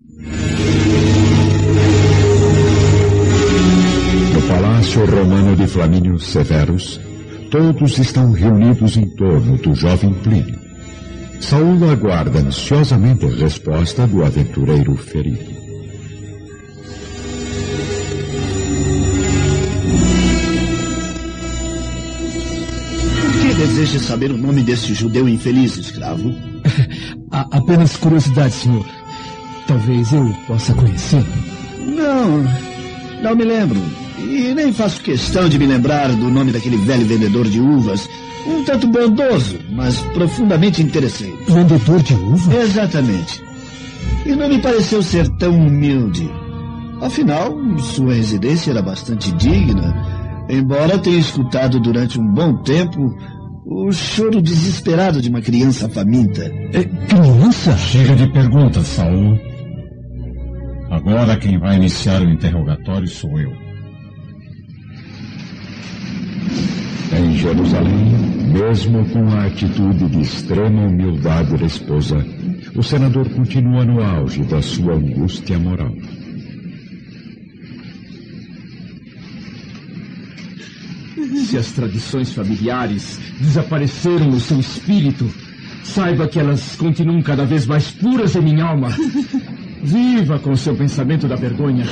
No 0.00 0.06
Palácio 4.46 5.04
Romano 5.04 5.56
de 5.56 5.66
Flamínio 5.66 6.20
Severus, 6.20 7.00
todos 7.50 7.98
estão 7.98 8.30
reunidos 8.30 8.96
em 8.96 9.08
torno 9.16 9.58
do 9.58 9.74
jovem 9.74 10.14
Plínio. 10.14 10.56
Saúl 11.40 11.90
aguarda 11.90 12.38
ansiosamente 12.38 13.26
a 13.26 13.28
resposta 13.28 14.06
do 14.06 14.24
aventureiro 14.24 14.96
ferido. 14.96 15.58
Por 23.20 23.32
que 23.40 23.52
deseja 23.54 23.98
saber 23.98 24.30
o 24.30 24.38
nome 24.38 24.62
desse 24.62 24.94
judeu 24.94 25.28
infeliz, 25.28 25.76
escravo? 25.76 26.32
apenas 27.30 27.96
curiosidade, 27.96 28.54
senhor. 28.54 28.97
Talvez 29.68 30.14
eu 30.14 30.34
possa 30.46 30.72
conhecê-lo. 30.72 31.26
Não, 31.94 32.42
não 33.22 33.36
me 33.36 33.44
lembro. 33.44 33.78
E 34.18 34.54
nem 34.54 34.72
faço 34.72 35.02
questão 35.02 35.46
de 35.46 35.58
me 35.58 35.66
lembrar 35.66 36.08
do 36.08 36.30
nome 36.30 36.52
daquele 36.52 36.78
velho 36.78 37.04
vendedor 37.04 37.46
de 37.46 37.60
uvas. 37.60 38.08
Um 38.46 38.64
tanto 38.64 38.88
bondoso, 38.88 39.58
mas 39.70 40.00
profundamente 40.14 40.82
interessante. 40.82 41.36
Vendedor 41.46 42.02
de 42.02 42.14
uvas? 42.14 42.54
Exatamente. 42.64 43.44
E 44.24 44.34
não 44.34 44.48
me 44.48 44.58
pareceu 44.58 45.02
ser 45.02 45.28
tão 45.36 45.54
humilde. 45.54 46.30
Afinal, 47.02 47.54
sua 47.78 48.14
residência 48.14 48.70
era 48.70 48.80
bastante 48.80 49.30
digna, 49.32 50.46
embora 50.48 50.98
tenha 50.98 51.18
escutado 51.18 51.78
durante 51.78 52.18
um 52.18 52.26
bom 52.32 52.56
tempo 52.62 53.14
o 53.66 53.92
choro 53.92 54.40
desesperado 54.40 55.20
de 55.20 55.28
uma 55.28 55.42
criança 55.42 55.90
faminta. 55.90 56.50
É, 56.72 56.84
criança? 56.84 57.76
Chega 57.76 58.16
de 58.16 58.32
perguntas, 58.32 58.86
Saul. 58.86 59.38
Agora 60.90 61.36
quem 61.36 61.58
vai 61.58 61.76
iniciar 61.76 62.22
o 62.22 62.30
interrogatório 62.30 63.06
sou 63.06 63.38
eu. 63.38 63.52
Em 67.12 67.36
Jerusalém, 67.36 68.10
mesmo 68.52 69.04
com 69.10 69.28
a 69.28 69.46
atitude 69.46 70.08
de 70.08 70.20
extrema 70.20 70.86
humildade 70.86 71.56
da 71.56 71.66
esposa, 71.66 72.24
o 72.74 72.82
senador 72.82 73.28
continua 73.30 73.84
no 73.84 74.02
auge 74.02 74.42
da 74.44 74.62
sua 74.62 74.94
angústia 74.94 75.58
moral. 75.58 75.92
Se 81.46 81.56
as 81.56 81.72
tradições 81.72 82.32
familiares 82.32 83.18
desapareceram 83.40 84.30
no 84.30 84.40
seu 84.40 84.60
espírito, 84.60 85.30
saiba 85.82 86.28
que 86.28 86.38
elas 86.38 86.76
continuam 86.76 87.22
cada 87.22 87.44
vez 87.44 87.66
mais 87.66 87.90
puras 87.90 88.36
em 88.36 88.42
minha 88.42 88.64
alma. 88.64 88.88
Viva 89.82 90.38
com 90.38 90.56
seu 90.56 90.74
pensamento 90.74 91.28
da 91.28 91.36
vergonha, 91.36 91.84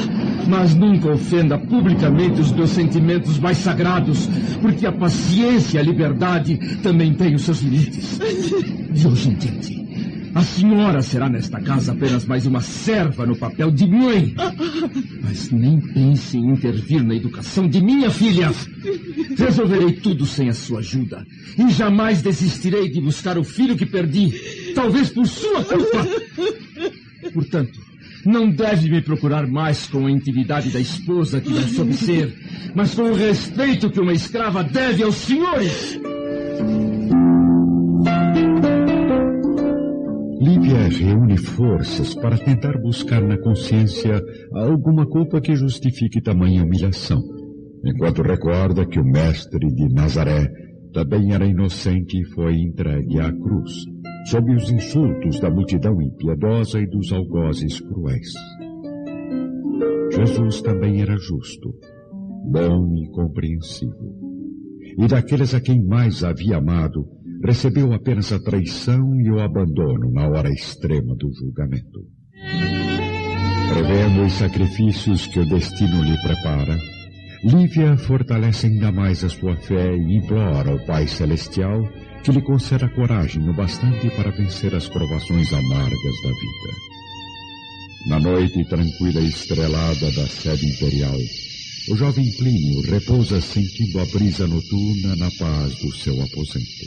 mas 0.48 0.74
nunca 0.74 1.12
ofenda 1.12 1.56
publicamente 1.58 2.40
os 2.40 2.52
meus 2.52 2.70
sentimentos 2.70 3.38
mais 3.38 3.58
sagrados, 3.58 4.28
porque 4.60 4.86
a 4.86 4.92
paciência 4.92 5.78
e 5.78 5.80
a 5.80 5.82
liberdade 5.82 6.58
também 6.82 7.14
têm 7.14 7.34
os 7.34 7.42
seus 7.42 7.60
limites. 7.60 8.18
De 8.90 9.06
hoje 9.06 9.30
em 9.30 9.34
diante, 9.34 9.86
a 10.34 10.42
senhora 10.42 11.00
será 11.00 11.30
nesta 11.30 11.58
casa 11.60 11.92
apenas 11.92 12.26
mais 12.26 12.44
uma 12.44 12.60
serva 12.60 13.24
no 13.24 13.34
papel 13.36 13.70
de 13.70 13.86
mãe. 13.86 14.34
Mas 15.22 15.50
nem 15.50 15.80
pense 15.80 16.36
em 16.36 16.50
intervir 16.50 17.02
na 17.02 17.14
educação 17.14 17.66
de 17.66 17.80
minha 17.80 18.10
filha. 18.10 18.52
Resolverei 19.38 19.92
tudo 19.92 20.26
sem 20.26 20.50
a 20.50 20.52
sua 20.52 20.80
ajuda. 20.80 21.26
E 21.56 21.70
jamais 21.70 22.20
desistirei 22.20 22.90
de 22.90 23.00
buscar 23.00 23.38
o 23.38 23.44
filho 23.44 23.76
que 23.76 23.86
perdi, 23.86 24.72
talvez 24.74 25.08
por 25.08 25.26
sua 25.26 25.64
culpa. 25.64 26.06
Portanto, 27.32 27.78
não 28.24 28.50
deve 28.50 28.90
me 28.90 29.00
procurar 29.00 29.46
mais 29.46 29.86
com 29.86 30.06
a 30.06 30.10
intimidade 30.10 30.70
da 30.70 30.80
esposa 30.80 31.40
que 31.40 31.50
não 31.50 31.62
soube 31.62 31.94
ser, 31.94 32.34
mas 32.74 32.94
com 32.94 33.02
o 33.02 33.14
respeito 33.14 33.90
que 33.90 34.00
uma 34.00 34.12
escrava 34.12 34.64
deve 34.64 35.02
aos 35.02 35.14
senhores. 35.14 36.00
Lívia 40.40 40.88
reúne 40.88 41.36
forças 41.36 42.14
para 42.14 42.36
tentar 42.36 42.78
buscar 42.78 43.22
na 43.22 43.38
consciência 43.38 44.20
alguma 44.52 45.06
culpa 45.06 45.40
que 45.40 45.54
justifique 45.54 46.20
tamanha 46.20 46.64
humilhação, 46.64 47.22
enquanto 47.84 48.22
recorda 48.22 48.86
que 48.86 48.98
o 48.98 49.04
mestre 49.04 49.66
de 49.72 49.88
Nazaré 49.94 50.50
também 50.92 51.32
era 51.32 51.46
inocente 51.46 52.20
e 52.20 52.24
foi 52.24 52.54
entregue 52.54 53.20
à 53.20 53.30
cruz 53.32 53.95
sob 54.26 54.52
os 54.54 54.70
insultos 54.70 55.40
da 55.40 55.50
multidão 55.50 56.00
impiedosa 56.02 56.80
e 56.80 56.86
dos 56.86 57.12
algozes 57.12 57.80
cruéis. 57.80 58.32
Jesus 60.12 60.60
também 60.62 61.00
era 61.00 61.16
justo, 61.16 61.72
bom 62.50 62.94
e 62.96 63.08
compreensivo. 63.10 64.14
E 64.98 65.06
daqueles 65.06 65.54
a 65.54 65.60
quem 65.60 65.84
mais 65.84 66.24
havia 66.24 66.56
amado, 66.56 67.06
recebeu 67.44 67.92
apenas 67.92 68.32
a 68.32 68.40
traição 68.40 69.20
e 69.20 69.30
o 69.30 69.40
abandono 69.40 70.10
na 70.10 70.26
hora 70.26 70.50
extrema 70.50 71.14
do 71.16 71.30
julgamento. 71.32 72.00
Prevendo 73.72 74.24
os 74.24 74.32
sacrifícios 74.32 75.26
que 75.26 75.40
o 75.40 75.48
destino 75.48 76.02
lhe 76.02 76.16
prepara, 76.22 76.76
Lívia 77.44 77.96
fortalece 77.96 78.66
ainda 78.66 78.90
mais 78.90 79.22
a 79.22 79.28
sua 79.28 79.56
fé 79.56 79.94
e 79.94 80.16
implora 80.16 80.72
ao 80.72 80.84
Pai 80.86 81.06
Celestial 81.06 81.82
que 82.26 82.32
lhe 82.32 82.42
conceda 82.42 82.88
coragem 82.88 83.48
o 83.48 83.52
bastante 83.52 84.10
para 84.10 84.32
vencer 84.32 84.74
as 84.74 84.88
provações 84.88 85.52
amargas 85.52 86.22
da 86.24 86.28
vida. 86.28 86.72
Na 88.08 88.18
noite 88.18 88.64
tranquila 88.64 89.20
e 89.20 89.28
estrelada 89.28 90.10
da 90.10 90.26
sede 90.26 90.66
imperial, 90.66 91.16
o 91.88 91.96
jovem 91.96 92.28
Plínio 92.32 92.80
repousa 92.80 93.40
sentindo 93.40 94.00
a 94.00 94.06
brisa 94.06 94.44
noturna 94.44 95.14
na 95.14 95.30
paz 95.38 95.76
do 95.76 95.96
seu 95.98 96.20
aposento. 96.20 96.86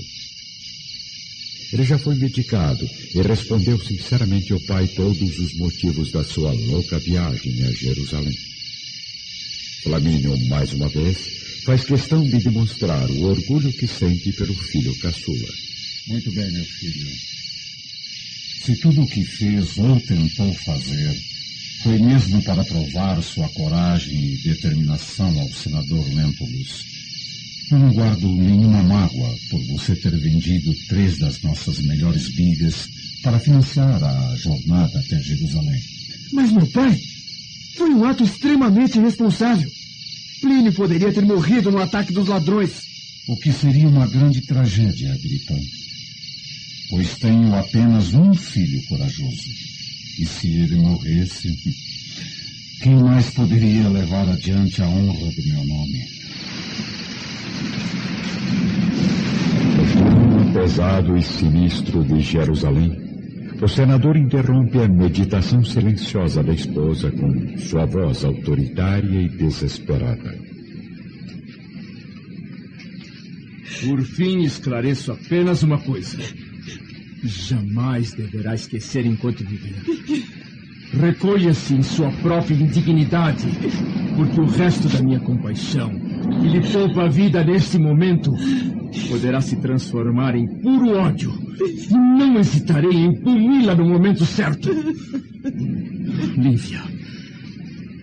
Ele 1.72 1.84
já 1.86 1.98
foi 1.98 2.16
medicado 2.16 2.86
e 3.16 3.22
respondeu 3.22 3.80
sinceramente 3.80 4.52
ao 4.52 4.60
pai 4.68 4.90
todos 4.90 5.40
os 5.40 5.58
motivos 5.58 6.12
da 6.12 6.24
sua 6.26 6.52
louca 6.52 7.00
viagem 7.00 7.64
a 7.64 7.72
Jerusalém. 7.72 8.36
Flamínio, 9.84 10.38
mais 10.50 10.74
uma 10.74 10.90
vez, 10.90 11.39
faz 11.64 11.84
questão 11.84 12.24
de 12.24 12.38
demonstrar 12.40 13.10
o 13.10 13.24
orgulho 13.24 13.72
que 13.74 13.88
sente 13.88 14.32
pelo 14.34 14.54
filho 14.54 14.98
caçula. 15.00 15.50
Muito 16.08 16.32
bem, 16.32 16.52
meu 16.52 16.66
filho. 16.66 17.10
Se 18.66 18.76
tudo 18.80 19.02
o 19.02 19.08
que 19.08 19.24
fez 19.24 19.78
ou 19.78 20.00
tentou 20.02 20.54
fazer 20.54 21.16
foi 21.84 21.98
mesmo 22.00 22.44
para 22.44 22.64
provar 22.66 23.22
sua 23.24 23.48
coragem 23.50 24.34
e 24.34 24.38
determinação 24.44 25.40
ao 25.40 25.50
senador 25.54 26.06
Lentulus, 26.14 26.84
eu 27.72 27.80
não 27.80 27.94
guardo 27.94 28.28
nenhuma 28.36 28.84
mágoa 28.84 29.36
por 29.50 29.64
você 29.68 29.96
ter 29.96 30.18
vendido 30.18 30.74
três 30.88 31.20
das 31.20 31.42
nossas 31.42 31.80
melhores 31.80 32.28
bigas 32.36 32.88
para 33.22 33.40
financiar 33.40 34.04
a 34.04 34.36
jornada 34.38 35.00
até 35.00 35.22
Jerusalém. 35.22 35.80
Mas, 36.34 36.52
meu 36.52 36.68
pai, 36.68 36.98
foi 37.78 37.90
um 37.92 38.04
ato 38.04 38.24
extremamente 38.24 38.98
irresponsável. 38.98 39.70
Plínio 40.42 40.74
poderia 40.74 41.12
ter 41.12 41.26
morrido 41.26 41.72
no 41.72 41.82
ataque 41.82 42.14
dos 42.14 42.28
ladrões. 42.28 42.72
O 43.28 43.38
que 43.38 43.52
seria 43.52 43.88
uma 43.88 44.08
grande 44.08 44.42
tragédia, 44.42 45.14
Agripa. 45.14 45.56
Pois 46.90 47.18
tenho 47.20 47.54
apenas 47.56 48.14
um 48.14 48.34
filho 48.34 48.82
corajoso. 48.88 49.44
E 50.20 50.26
se 50.26 50.48
ele 50.48 50.76
morresse, 50.78 51.56
quem 52.82 52.96
mais 52.96 53.30
poderia 53.32 53.88
levar 53.90 54.28
adiante 54.30 54.82
a 54.82 54.88
honra 54.88 55.32
do 55.32 55.48
meu 55.48 55.66
nome? 55.66 56.06
No 59.78 59.86
clima 59.86 60.54
pesado 60.54 61.18
e 61.18 61.22
sinistro 61.22 62.04
de 62.04 62.22
Jerusalém, 62.22 63.09
o 63.62 63.68
senador 63.68 64.16
interrompe 64.16 64.80
a 64.80 64.88
meditação 64.88 65.64
silenciosa 65.64 66.42
da 66.42 66.54
esposa 66.54 67.12
com 67.12 67.58
sua 67.58 67.86
voz 67.86 68.24
autoritária 68.24 69.22
e 69.22 69.28
desesperada. 69.28 70.38
Por 73.86 74.02
fim, 74.04 74.44
esclareço 74.44 75.12
apenas 75.12 75.62
uma 75.64 75.78
coisa. 75.78 76.18
Jamais 77.24 78.14
deverá 78.14 78.56
esquecer 78.56 79.06
enquanto 79.06 79.44
viver. 79.44 79.76
Recolha-se 80.94 81.76
em 81.76 81.84
sua 81.84 82.12
própria 82.14 82.56
indignidade, 82.56 83.46
porque 84.16 84.40
o 84.40 84.46
resto 84.46 84.88
da 84.88 85.02
minha 85.02 85.20
compaixão, 85.20 85.90
que 85.90 86.48
lhe 86.48 86.62
poupa 86.72 87.04
a 87.04 87.10
vida 87.10 87.44
neste 87.44 87.78
momento, 87.78 88.32
poderá 89.10 89.42
se 89.42 89.56
transformar 89.58 90.36
em 90.36 90.48
puro 90.62 90.98
ódio. 90.98 91.34
E 91.60 91.94
não 91.94 92.40
hesitarei 92.40 92.92
em 92.92 93.14
puni-la 93.22 93.76
no 93.76 93.86
momento 93.86 94.26
certo. 94.26 94.70
Lívia, 96.38 96.82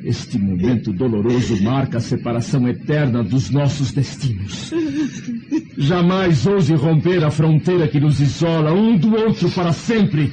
este 0.05 0.39
momento 0.39 0.93
doloroso 0.93 1.63
marca 1.63 1.99
a 1.99 2.01
separação 2.01 2.69
eterna 2.69 3.23
dos 3.23 3.51
nossos 3.51 3.93
destinos. 3.93 4.73
Jamais 5.77 6.47
ouse 6.47 6.75
romper 6.75 7.25
a 7.25 7.31
fronteira 7.31 7.89
que 7.89 8.01
nos 8.01 8.21
isola 8.21 8.73
um 8.73 8.97
do 8.97 9.15
outro 9.15 9.51
para 9.51 9.73
sempre. 9.73 10.31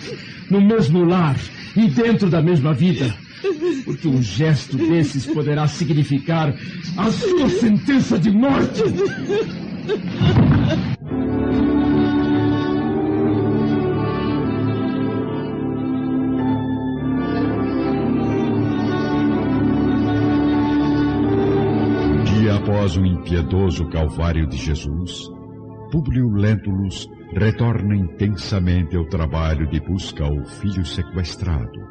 no 0.49 0.61
mesmo 0.61 1.03
lar 1.03 1.35
e 1.75 1.87
dentro 1.87 2.29
da 2.29 2.41
mesma 2.41 2.73
vida. 2.73 3.13
Porque 3.83 4.07
um 4.07 4.21
gesto 4.21 4.77
desses 4.77 5.25
poderá 5.25 5.67
significar 5.67 6.55
a 6.97 7.11
sua 7.11 7.49
sentença 7.49 8.17
de 8.17 8.31
morte. 8.31 8.83
Dia 9.83 9.95
após 22.55 22.95
o 22.95 23.05
impiedoso 23.05 23.85
Calvário 23.89 24.47
de 24.47 24.55
Jesus, 24.55 25.29
Públio 25.91 26.29
Lentulus 26.29 27.09
retorna 27.33 27.93
intensamente 27.93 28.95
ao 28.95 29.05
trabalho 29.09 29.67
de 29.67 29.81
busca 29.81 30.23
ao 30.23 30.45
filho 30.45 30.85
sequestrado, 30.85 31.81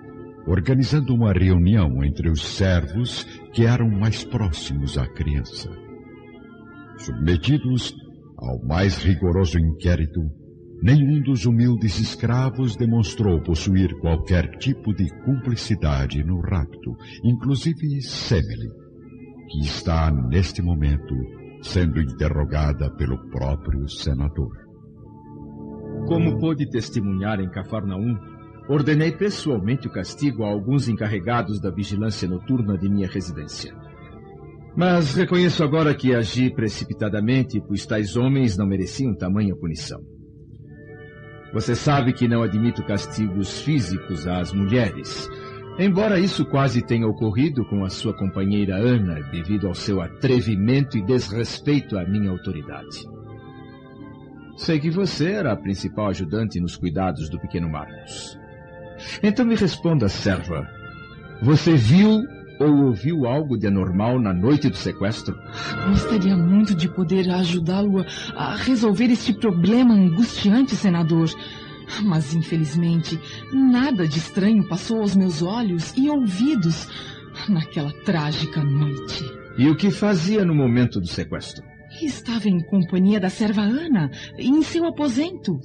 organizando 0.47 1.15
uma 1.15 1.35
reunião 1.35 2.03
entre 2.03 2.31
os 2.31 2.43
servos 2.43 3.25
que 3.53 3.67
eram 3.67 3.91
mais 3.91 4.25
próximos 4.25 4.97
à 4.97 5.06
criança. 5.06 5.92
Submetidos 6.99 7.94
ao 8.39 8.59
mais 8.65 8.99
rigoroso 8.99 9.59
inquérito, 9.59 10.21
nenhum 10.83 11.23
dos 11.23 11.47
humildes 11.47 11.99
escravos 12.00 12.77
demonstrou 12.77 13.41
possuir 13.41 13.97
qualquer 14.00 14.59
tipo 14.59 14.93
de 14.94 15.09
cumplicidade 15.25 16.23
no 16.25 16.41
rapto, 16.41 16.97
inclusive 17.25 18.03
Semele, 18.03 18.69
que 19.49 19.61
está 19.61 20.11
neste 20.11 20.61
momento 20.61 21.15
sendo 21.62 22.00
interrogada 22.00 22.91
pelo 22.97 23.19
próprio 23.31 23.89
senador. 23.89 24.50
Como 26.09 26.39
pôde 26.39 26.69
testemunhar 26.69 27.39
em 27.39 27.49
Cafarnaum, 27.49 28.19
ordenei 28.69 29.12
pessoalmente 29.12 29.87
o 29.87 29.93
castigo 29.93 30.43
a 30.43 30.49
alguns 30.49 30.89
encarregados 30.89 31.61
da 31.61 31.71
vigilância 31.71 32.29
noturna 32.29 32.77
de 32.77 32.89
minha 32.89 33.06
residência. 33.06 33.73
Mas 34.77 35.15
reconheço 35.15 35.63
agora 35.63 35.95
que 35.95 36.15
agi 36.15 36.51
precipitadamente, 36.51 37.61
pois 37.67 37.85
tais 37.85 38.17
homens 38.17 38.57
não 38.57 38.67
mereciam 38.67 39.15
tamanha 39.15 39.55
punição. 39.55 40.01
Você 41.53 41.75
sabe 41.75 42.15
que 42.15 42.27
não 42.27 42.43
admito 42.43 42.83
castigos 42.83 43.61
físicos 43.61 44.27
às 44.27 44.53
mulheres, 44.55 45.29
embora 45.79 46.19
isso 46.19 46.47
quase 46.47 46.81
tenha 46.81 47.07
ocorrido 47.07 47.63
com 47.67 47.85
a 47.85 47.91
sua 47.91 48.17
companheira 48.17 48.77
Ana 48.77 49.21
devido 49.31 49.69
ao 49.69 49.75
seu 49.75 50.01
atrevimento 50.01 50.97
e 50.97 51.05
desrespeito 51.05 51.99
à 51.99 52.07
minha 52.07 52.31
autoridade. 52.31 53.07
Sei 54.57 54.81
que 54.81 54.91
você 54.91 55.33
era 55.33 55.53
a 55.53 55.57
principal 55.57 56.09
ajudante 56.09 56.59
nos 56.59 56.77
cuidados 56.77 57.29
do 57.29 57.39
pequeno 57.39 57.69
Marcos. 57.69 58.39
Então 59.23 59.45
me 59.45 59.55
responda, 59.55 60.09
serva. 60.09 60.67
Você 61.43 61.75
viu 61.75 62.23
ou 62.62 62.87
ouviu 62.87 63.26
algo 63.26 63.56
de 63.56 63.67
anormal 63.67 64.20
na 64.20 64.32
noite 64.32 64.69
do 64.69 64.76
sequestro? 64.76 65.37
Gostaria 65.88 66.37
muito 66.37 66.75
de 66.75 66.88
poder 66.88 67.31
ajudá-lo 67.31 68.05
a 68.35 68.56
resolver 68.56 69.11
este 69.11 69.32
problema 69.32 69.94
angustiante, 69.94 70.75
senador. 70.76 71.29
Mas, 72.05 72.35
infelizmente, 72.35 73.19
nada 73.53 74.06
de 74.06 74.19
estranho 74.19 74.67
passou 74.69 75.00
aos 75.00 75.14
meus 75.14 75.43
olhos 75.43 75.93
e 75.97 76.09
ouvidos 76.09 76.88
naquela 77.49 77.93
trágica 78.05 78.62
noite. 78.62 79.25
E 79.58 79.69
o 79.69 79.76
que 79.76 79.91
fazia 79.91 80.44
no 80.44 80.55
momento 80.55 81.00
do 81.00 81.06
sequestro? 81.06 81.62
Estava 82.00 82.49
em 82.49 82.61
companhia 82.67 83.20
da 83.20 83.29
serva 83.29 83.62
Ana, 83.62 84.11
em 84.38 84.62
seu 84.62 84.87
aposento. 84.87 85.58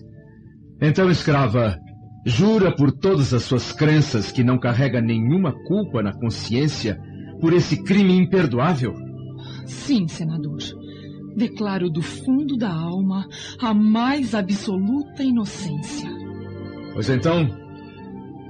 Então, 0.82 1.10
escrava, 1.10 1.80
jura 2.28 2.76
por 2.76 2.92
todas 2.92 3.34
as 3.34 3.44
suas 3.44 3.72
crenças 3.72 4.34
que 4.34 4.44
não 4.44 4.60
carrega 4.60 5.00
nenhuma 5.00 5.54
culpa 5.66 6.04
na 6.04 6.12
consciência 6.12 7.00
por 7.40 7.54
esse 7.54 7.82
crime 7.84 8.18
imperdoável? 8.18 8.94
Sim, 9.66 10.08
senador. 10.10 10.58
Declaro 11.38 11.90
do 11.90 12.02
fundo 12.02 12.58
da 12.58 12.70
alma 12.70 13.26
a 13.62 13.74
mais 13.74 14.36
absoluta 14.36 15.24
inocência. 15.24 16.10
Pois 16.94 17.10
então, 17.10 17.48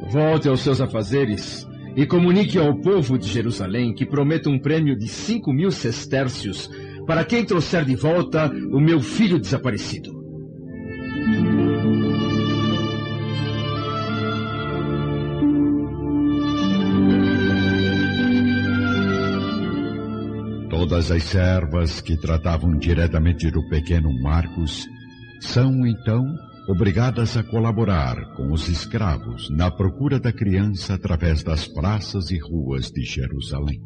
volte 0.10 0.50
aos 0.50 0.62
seus 0.62 0.82
afazeres 0.82 1.68
e 1.96 2.06
comunique 2.08 2.58
ao 2.58 2.80
povo 2.80 3.16
de 3.18 3.28
Jerusalém 3.28 3.94
que 3.94 4.06
prometo 4.08 4.50
um 4.50 4.58
prêmio 4.58 4.98
de 4.98 5.08
cinco 5.08 5.54
mil 5.54 5.70
sestércios 5.70 6.68
para 7.06 7.24
quem 7.24 7.46
trouxer 7.46 7.86
de 7.86 7.96
volta 7.96 8.52
o 8.72 8.80
meu 8.80 9.02
filho 9.02 9.40
desaparecido. 9.40 10.17
Todas 20.98 21.12
as 21.12 21.24
servas 21.26 22.02
que 22.02 22.18
tratavam 22.18 22.76
diretamente 22.76 23.52
do 23.52 23.62
pequeno 23.70 24.12
Marcos 24.20 24.88
são, 25.40 25.86
então, 25.86 26.26
obrigadas 26.68 27.38
a 27.38 27.44
colaborar 27.44 28.34
com 28.36 28.52
os 28.52 28.68
escravos 28.68 29.48
na 29.52 29.70
procura 29.70 30.20
da 30.20 30.34
criança 30.34 30.96
através 30.96 31.44
das 31.44 31.68
praças 31.68 32.32
e 32.32 32.40
ruas 32.40 32.90
de 32.90 33.04
Jerusalém. 33.04 33.80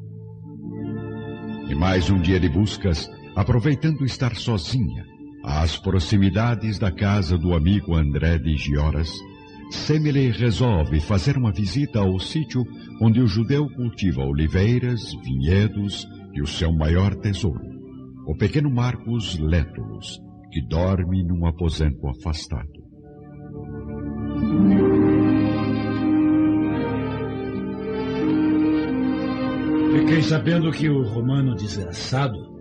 E 1.69 1.75
mais 1.75 2.09
um 2.09 2.21
dia 2.21 2.39
de 2.39 2.47
buscas, 2.47 3.09
aproveitando 3.35 4.05
estar 4.05 4.33
sozinha, 4.37 5.03
às 5.43 5.75
proximidades 5.77 6.79
da 6.79 6.93
casa 6.93 7.37
do 7.37 7.53
amigo 7.53 7.93
André 7.93 8.37
de 8.37 8.55
Gioras, 8.55 9.11
Semele 9.69 10.31
resolve 10.31 11.01
fazer 11.01 11.35
uma 11.37 11.51
visita 11.51 11.99
ao 11.99 12.17
sítio 12.21 12.63
onde 13.01 13.19
o 13.19 13.27
judeu 13.27 13.67
cultiva 13.69 14.23
oliveiras, 14.23 15.13
vinhedos 15.25 16.07
e 16.33 16.41
o 16.41 16.47
seu 16.47 16.71
maior 16.71 17.15
tesouro, 17.15 17.61
o 18.27 18.35
pequeno 18.35 18.69
Marcos 18.69 19.37
Lentulus, 19.39 20.19
que 20.51 20.61
dorme 20.61 21.23
num 21.23 21.45
aposento 21.45 22.07
afastado. 22.07 22.81
Fiquei 29.93 30.21
sabendo 30.21 30.71
que 30.71 30.89
o 30.89 31.03
romano 31.03 31.55
desgraçado 31.55 32.60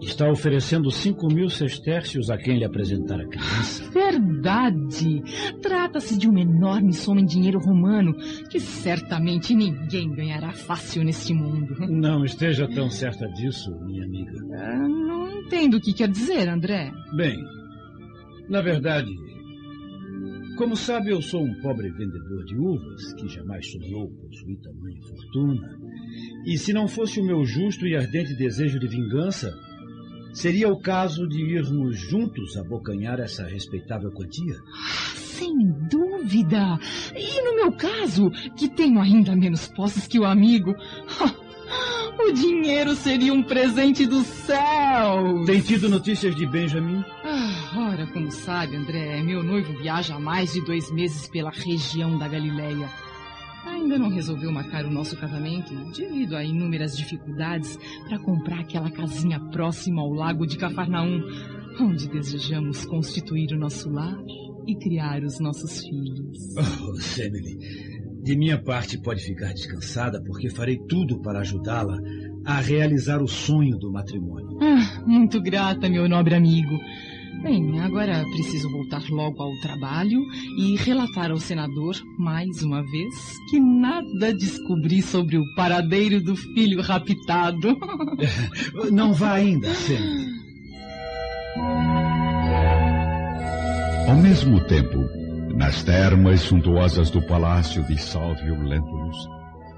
está 0.00 0.30
oferecendo 0.30 0.90
cinco 0.90 1.26
mil 1.28 1.48
sestércios 1.48 2.30
a 2.30 2.36
quem 2.36 2.58
lhe 2.58 2.64
apresentar 2.64 3.20
a 3.20 3.26
criança. 3.26 3.90
Verdade! 3.90 5.22
Trata-se 5.62 6.18
de 6.18 6.28
uma 6.28 6.40
enorme 6.40 6.92
soma 6.92 7.20
em 7.20 7.26
dinheiro 7.26 7.58
romano 7.58 8.14
que 8.50 8.60
certamente 8.60 9.54
ninguém 9.54 10.10
ganhará 10.14 10.52
fácil 10.52 11.04
neste 11.04 11.32
mundo. 11.32 11.74
Não 11.88 12.24
esteja 12.24 12.68
tão 12.68 12.90
certa 12.90 13.26
disso, 13.28 13.70
minha 13.86 14.04
amiga. 14.04 14.32
Ah, 14.54 14.88
não 14.88 15.40
entendo 15.40 15.76
o 15.76 15.80
que 15.80 15.92
quer 15.92 16.08
dizer, 16.08 16.48
André. 16.48 16.90
Bem, 17.16 17.36
na 18.48 18.60
verdade, 18.60 19.10
como 20.56 20.76
sabe, 20.76 21.10
eu 21.10 21.20
sou 21.20 21.42
um 21.42 21.54
pobre 21.60 21.90
vendedor 21.90 22.44
de 22.44 22.56
uvas 22.56 23.12
que 23.14 23.26
jamais 23.26 23.68
sonhou 23.72 24.08
possuir 24.08 24.56
tamanha 24.60 25.00
fortuna. 25.02 25.78
E 26.46 26.56
se 26.56 26.72
não 26.72 26.86
fosse 26.86 27.20
o 27.20 27.24
meu 27.24 27.44
justo 27.44 27.86
e 27.86 27.96
ardente 27.96 28.36
desejo 28.36 28.78
de 28.78 28.86
vingança, 28.86 29.52
seria 30.34 30.68
o 30.68 30.78
caso 30.78 31.26
de 31.26 31.40
irmos 31.42 31.98
juntos 31.98 32.56
abocanhar 32.56 33.20
essa 33.20 33.46
respeitável 33.46 34.10
quantia? 34.10 34.56
Sem 35.16 35.56
dúvida. 35.90 36.78
E 37.14 37.42
no 37.42 37.56
meu 37.56 37.72
caso, 37.72 38.30
que 38.56 38.68
tenho 38.68 39.00
ainda 39.00 39.34
menos 39.34 39.68
posses 39.68 40.06
que 40.06 40.18
o 40.18 40.24
amigo, 40.24 40.74
o 42.18 42.32
dinheiro 42.32 42.94
seria 42.94 43.32
um 43.32 43.42
presente 43.42 44.06
do 44.06 44.22
céu. 44.22 45.44
Tem 45.46 45.60
tido 45.60 45.88
notícias 45.88 46.34
de 46.34 46.46
Benjamin? 46.46 47.04
Ah, 47.24 47.90
ora, 47.92 48.06
como 48.08 48.30
sabe, 48.30 48.76
André, 48.76 49.22
meu 49.22 49.42
noivo 49.42 49.72
viaja 49.80 50.14
há 50.14 50.20
mais 50.20 50.52
de 50.52 50.64
dois 50.64 50.90
meses 50.90 51.28
pela 51.28 51.50
região 51.50 52.18
da 52.18 52.28
Galileia. 52.28 52.88
Ainda 53.66 53.98
não 53.98 54.08
resolveu 54.08 54.52
marcar 54.52 54.84
o 54.84 54.90
nosso 54.90 55.16
casamento 55.16 55.74
devido 55.92 56.36
a 56.36 56.44
inúmeras 56.44 56.96
dificuldades 56.96 57.78
para 58.08 58.18
comprar 58.18 58.60
aquela 58.60 58.90
casinha 58.90 59.40
próxima 59.50 60.02
ao 60.02 60.12
lago 60.12 60.46
de 60.46 60.56
Cafarnaum, 60.56 61.22
onde 61.80 62.08
desejamos 62.08 62.84
constituir 62.84 63.52
o 63.52 63.58
nosso 63.58 63.90
lar 63.90 64.16
e 64.66 64.74
criar 64.76 65.22
os 65.22 65.38
nossos 65.40 65.80
filhos. 65.80 66.38
Oh, 66.86 66.94
Semele, 66.96 67.58
de 68.22 68.36
minha 68.36 68.62
parte 68.62 68.96
pode 68.98 69.22
ficar 69.22 69.52
descansada 69.52 70.22
porque 70.22 70.48
farei 70.48 70.78
tudo 70.88 71.20
para 71.20 71.40
ajudá-la 71.40 71.98
a 72.46 72.60
realizar 72.60 73.22
o 73.22 73.28
sonho 73.28 73.76
do 73.78 73.90
matrimônio. 73.90 74.58
Ah, 74.62 75.02
muito 75.06 75.40
grata, 75.40 75.88
meu 75.88 76.08
nobre 76.08 76.34
amigo. 76.34 76.78
Bem, 77.42 77.80
agora 77.80 78.24
preciso 78.32 78.70
voltar 78.70 79.02
logo 79.10 79.42
ao 79.42 79.52
trabalho 79.60 80.20
e 80.58 80.76
relatar 80.76 81.30
ao 81.30 81.38
senador, 81.38 81.94
mais 82.18 82.62
uma 82.62 82.82
vez, 82.82 83.14
que 83.50 83.60
nada 83.60 84.32
descobri 84.32 85.02
sobre 85.02 85.36
o 85.36 85.44
paradeiro 85.54 86.22
do 86.22 86.34
filho 86.36 86.80
raptado. 86.80 87.76
Não 88.90 89.12
vá 89.12 89.34
ainda, 89.34 89.74
Semele. 89.74 90.32
Ao 94.08 94.16
mesmo 94.16 94.60
tempo, 94.66 94.98
Nas 95.56 95.84
termas 95.84 96.40
suntuosas 96.40 97.10
do 97.10 97.22
palácio 97.28 97.84
de 97.84 97.96
Salvio 97.96 98.60
Lentulus, 98.60 99.16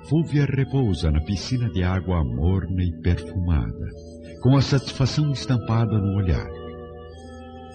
Fúvia 0.08 0.46
repousa 0.46 1.10
na 1.10 1.20
piscina 1.20 1.68
de 1.68 1.82
água 1.82 2.22
morna 2.24 2.82
e 2.82 2.92
perfumada, 3.02 3.88
com 4.40 4.56
a 4.56 4.62
satisfação 4.62 5.32
estampada 5.32 5.98
no 5.98 6.16
olhar. 6.16 6.46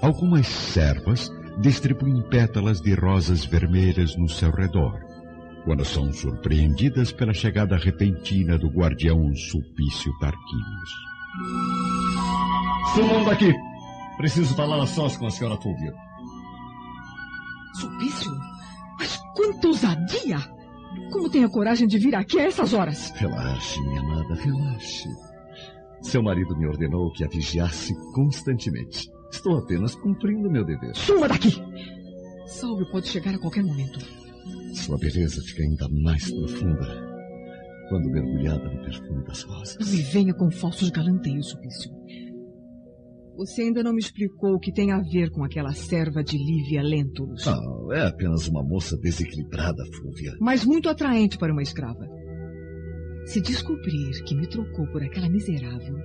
Algumas 0.01 0.47
servas 0.47 1.31
distribuem 1.59 2.23
pétalas 2.23 2.81
de 2.81 2.95
rosas 2.95 3.45
vermelhas 3.45 4.15
no 4.17 4.27
seu 4.27 4.49
redor, 4.49 4.99
quando 5.63 5.85
são 5.85 6.11
surpreendidas 6.11 7.11
pela 7.11 7.33
chegada 7.33 7.77
repentina 7.77 8.57
do 8.57 8.67
guardião 8.67 9.31
Sulpício 9.35 10.11
Tarquinius. 10.19 10.89
Sumam 12.95 13.23
daqui! 13.25 13.53
Preciso 14.17 14.55
falar 14.55 14.81
a 14.81 14.87
sós 14.87 15.17
com 15.17 15.27
a 15.27 15.31
senhora 15.31 15.61
Fúvia. 15.61 15.93
Sulpício? 17.79 18.31
Mas 18.97 19.17
quanta 19.35 19.67
ousadia! 19.67 20.39
Como 21.11 21.29
tem 21.29 21.43
a 21.43 21.49
coragem 21.49 21.87
de 21.87 21.99
vir 21.99 22.15
aqui 22.15 22.39
a 22.39 22.45
essas 22.45 22.73
horas? 22.73 23.11
Relaxe, 23.11 23.79
minha 23.81 24.01
amada, 24.01 24.33
relaxe. 24.33 25.09
Seu 26.01 26.23
marido 26.23 26.57
me 26.57 26.67
ordenou 26.67 27.11
que 27.13 27.23
a 27.23 27.27
vigiasse 27.27 27.93
constantemente. 28.13 29.07
Estou 29.31 29.57
apenas 29.57 29.95
cumprindo 29.95 30.49
meu 30.49 30.65
dever. 30.65 30.95
Suma 30.95 31.27
daqui! 31.27 31.51
Salve 32.47 32.85
pode 32.91 33.07
chegar 33.07 33.33
a 33.33 33.39
qualquer 33.39 33.63
momento. 33.63 33.99
Sua 34.73 34.97
beleza 34.97 35.41
fica 35.43 35.63
ainda 35.63 35.87
mais 35.89 36.29
profunda 36.29 37.11
quando 37.89 38.09
mergulhada 38.09 38.69
no 38.69 38.83
perfume 38.83 39.23
das 39.25 39.43
rosas. 39.43 39.77
Não 39.79 39.87
me 39.87 40.01
venha 40.03 40.33
com 40.33 40.49
falsos 40.51 40.89
galanteios, 40.89 41.49
Sulpício. 41.49 41.91
Você 43.37 43.63
ainda 43.63 43.81
não 43.81 43.93
me 43.93 43.99
explicou 43.99 44.53
o 44.53 44.59
que 44.59 44.71
tem 44.71 44.91
a 44.91 44.99
ver 44.99 45.29
com 45.31 45.43
aquela 45.43 45.73
serva 45.73 46.23
de 46.23 46.37
Lívia 46.37 46.83
Lentulus. 46.83 47.45
Não, 47.45 47.91
é 47.91 48.07
apenas 48.07 48.47
uma 48.47 48.63
moça 48.63 48.97
desequilibrada, 48.97 49.83
Fúvia. 49.93 50.33
Mas 50.39 50.63
muito 50.65 50.89
atraente 50.89 51.37
para 51.37 51.51
uma 51.51 51.61
escrava. 51.63 52.07
Se 53.25 53.41
descobrir 53.41 54.23
que 54.25 54.35
me 54.35 54.47
trocou 54.47 54.85
por 54.91 55.01
aquela 55.03 55.29
miserável, 55.29 55.95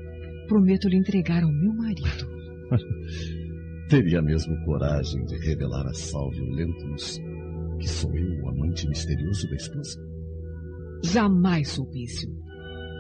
prometo 0.49 0.88
lhe 0.88 0.97
entregar 0.97 1.42
ao 1.42 1.52
meu 1.52 1.75
marido. 1.75 2.36
Teria 3.88 4.20
mesmo 4.20 4.56
coragem 4.64 5.25
de 5.26 5.37
revelar 5.38 5.87
a 5.87 5.94
Salvio 5.94 6.44
Lentulus 6.50 7.20
que 7.78 7.88
sou 7.88 8.14
eu 8.16 8.42
o 8.42 8.49
amante 8.49 8.88
misterioso 8.88 9.49
da 9.49 9.56
esposa? 9.56 10.00
Jamais, 11.04 11.68
Sulpício. 11.68 12.28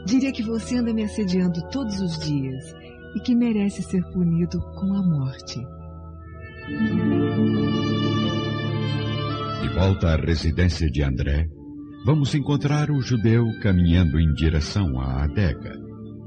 Diria 0.06 0.32
que 0.32 0.42
você 0.42 0.76
anda 0.76 0.92
me 0.92 1.04
assediando 1.04 1.60
todos 1.70 2.00
os 2.00 2.18
dias 2.18 2.74
e 3.16 3.20
que 3.20 3.34
merece 3.34 3.82
ser 3.82 4.02
punido 4.12 4.60
com 4.60 4.94
a 4.94 5.02
morte. 5.02 5.58
De 9.62 9.68
volta 9.74 10.08
à 10.08 10.16
residência 10.16 10.88
de 10.90 11.02
André, 11.02 11.48
vamos 12.04 12.34
encontrar 12.34 12.90
o 12.90 13.00
judeu 13.00 13.46
caminhando 13.62 14.20
em 14.20 14.32
direção 14.34 15.00
à 15.00 15.24
adega, 15.24 15.72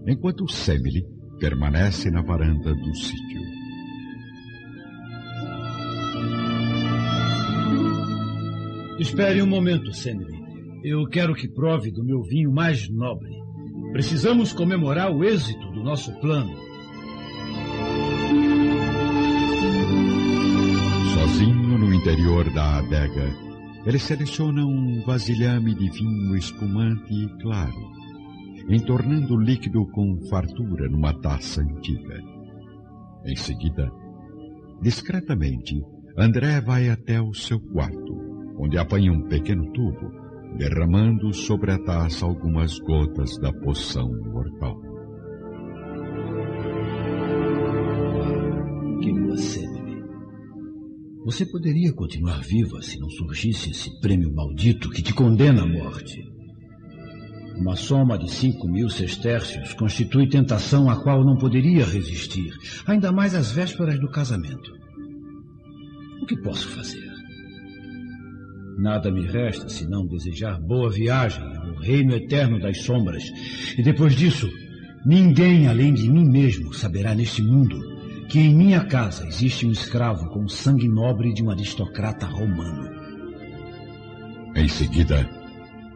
enquanto 0.08 0.52
Semele 0.52 1.06
permanece 1.40 2.12
na 2.12 2.22
varanda 2.22 2.76
do 2.76 2.96
sítio. 2.96 3.42
Espere 9.00 9.42
um 9.42 9.48
momento, 9.48 9.94
Semele. 9.94 10.38
Eu 10.84 11.08
quero 11.08 11.34
que 11.34 11.48
prove 11.48 11.90
do 11.90 12.04
meu 12.04 12.22
vinho 12.22 12.52
mais 12.52 12.90
nobre. 12.90 13.32
Precisamos 13.94 14.52
comemorar 14.52 15.10
o 15.12 15.24
êxito 15.24 15.72
do 15.72 15.82
nosso 15.82 16.12
plano. 16.20 16.54
Sozinho 21.14 21.78
no 21.78 21.94
interior 21.94 22.54
da 22.54 22.80
adega, 22.80 23.34
ele 23.86 24.00
seleciona 24.00 24.66
um 24.66 25.02
vasilhame 25.06 25.74
de 25.74 25.90
vinho 25.90 26.36
espumante 26.36 27.14
e 27.14 27.28
claro, 27.42 27.99
entornando 28.70 29.34
o 29.34 29.42
líquido 29.42 29.86
com 29.88 30.16
fartura 30.30 30.88
numa 30.88 31.14
taça 31.20 31.62
antiga. 31.62 32.22
Em 33.26 33.36
seguida, 33.36 33.92
discretamente, 34.82 35.84
André 36.16 36.62
vai 36.62 36.90
até 36.90 37.20
o 37.20 37.34
seu 37.34 37.60
quarto, 37.60 38.14
onde 38.60 38.78
apanha 38.78 39.12
um 39.12 39.28
pequeno 39.28 39.72
tubo, 39.72 40.12
derramando 40.56 41.34
sobre 41.34 41.72
a 41.72 41.80
taça 41.80 42.26
algumas 42.26 42.78
gotas 42.80 43.38
da 43.40 43.52
poção 43.52 44.10
mortal. 44.32 44.80
Querida 49.02 49.38
Semele, 49.38 50.04
você 51.26 51.46
poderia 51.46 51.94
continuar 51.94 52.42
viva 52.42 52.82
se 52.82 53.00
não 53.00 53.10
surgisse 53.10 53.72
esse 53.72 54.00
prêmio 54.00 54.32
maldito 54.34 54.90
que 54.90 55.02
te 55.02 55.14
condena 55.14 55.64
à 55.64 55.68
morte. 55.68 56.29
Uma 57.60 57.76
soma 57.76 58.18
de 58.18 58.32
cinco 58.32 58.70
mil 58.70 58.90
sestércios 58.90 59.74
constitui 59.74 60.30
tentação 60.30 60.90
a 60.90 60.96
qual 61.04 61.26
não 61.26 61.36
poderia 61.36 61.84
resistir, 61.84 62.54
ainda 62.88 63.12
mais 63.12 63.36
às 63.36 63.52
vésperas 63.52 64.00
do 64.00 64.10
casamento. 64.10 64.72
O 66.22 66.26
que 66.26 66.38
posso 66.42 66.70
fazer? 66.70 67.10
Nada 68.78 69.12
me 69.12 69.28
resta 69.28 69.68
senão 69.68 70.08
desejar 70.08 70.58
boa 70.62 70.90
viagem 70.90 71.44
ao 71.44 71.76
reino 71.76 72.16
eterno 72.16 72.62
das 72.62 72.82
sombras. 72.82 73.26
E 73.78 73.84
depois 73.84 74.16
disso, 74.16 74.50
ninguém 75.06 75.68
além 75.68 75.94
de 75.94 76.10
mim 76.10 76.30
mesmo 76.30 76.74
saberá 76.74 77.14
neste 77.14 77.42
mundo 77.42 77.78
que 78.30 78.40
em 78.40 78.56
minha 78.56 78.86
casa 78.86 79.28
existe 79.28 79.68
um 79.68 79.72
escravo 79.72 80.30
com 80.30 80.48
sangue 80.48 80.88
nobre 80.88 81.34
de 81.34 81.44
um 81.44 81.50
aristocrata 81.50 82.26
romano. 82.26 82.90
Em 84.56 84.68
seguida, 84.70 85.30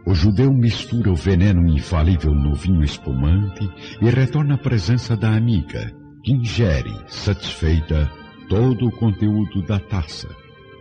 o 0.05 0.13
judeu 0.13 0.53
mistura 0.53 1.11
o 1.11 1.15
veneno 1.15 1.67
infalível 1.69 2.33
no 2.33 2.53
vinho 2.55 2.83
espumante 2.83 3.69
e 4.01 4.09
retorna 4.09 4.55
à 4.55 4.57
presença 4.57 5.15
da 5.15 5.35
amiga, 5.35 5.91
que 6.23 6.33
ingere, 6.33 6.93
satisfeita, 7.07 8.11
todo 8.49 8.87
o 8.87 8.91
conteúdo 8.91 9.61
da 9.65 9.79
taça 9.79 10.27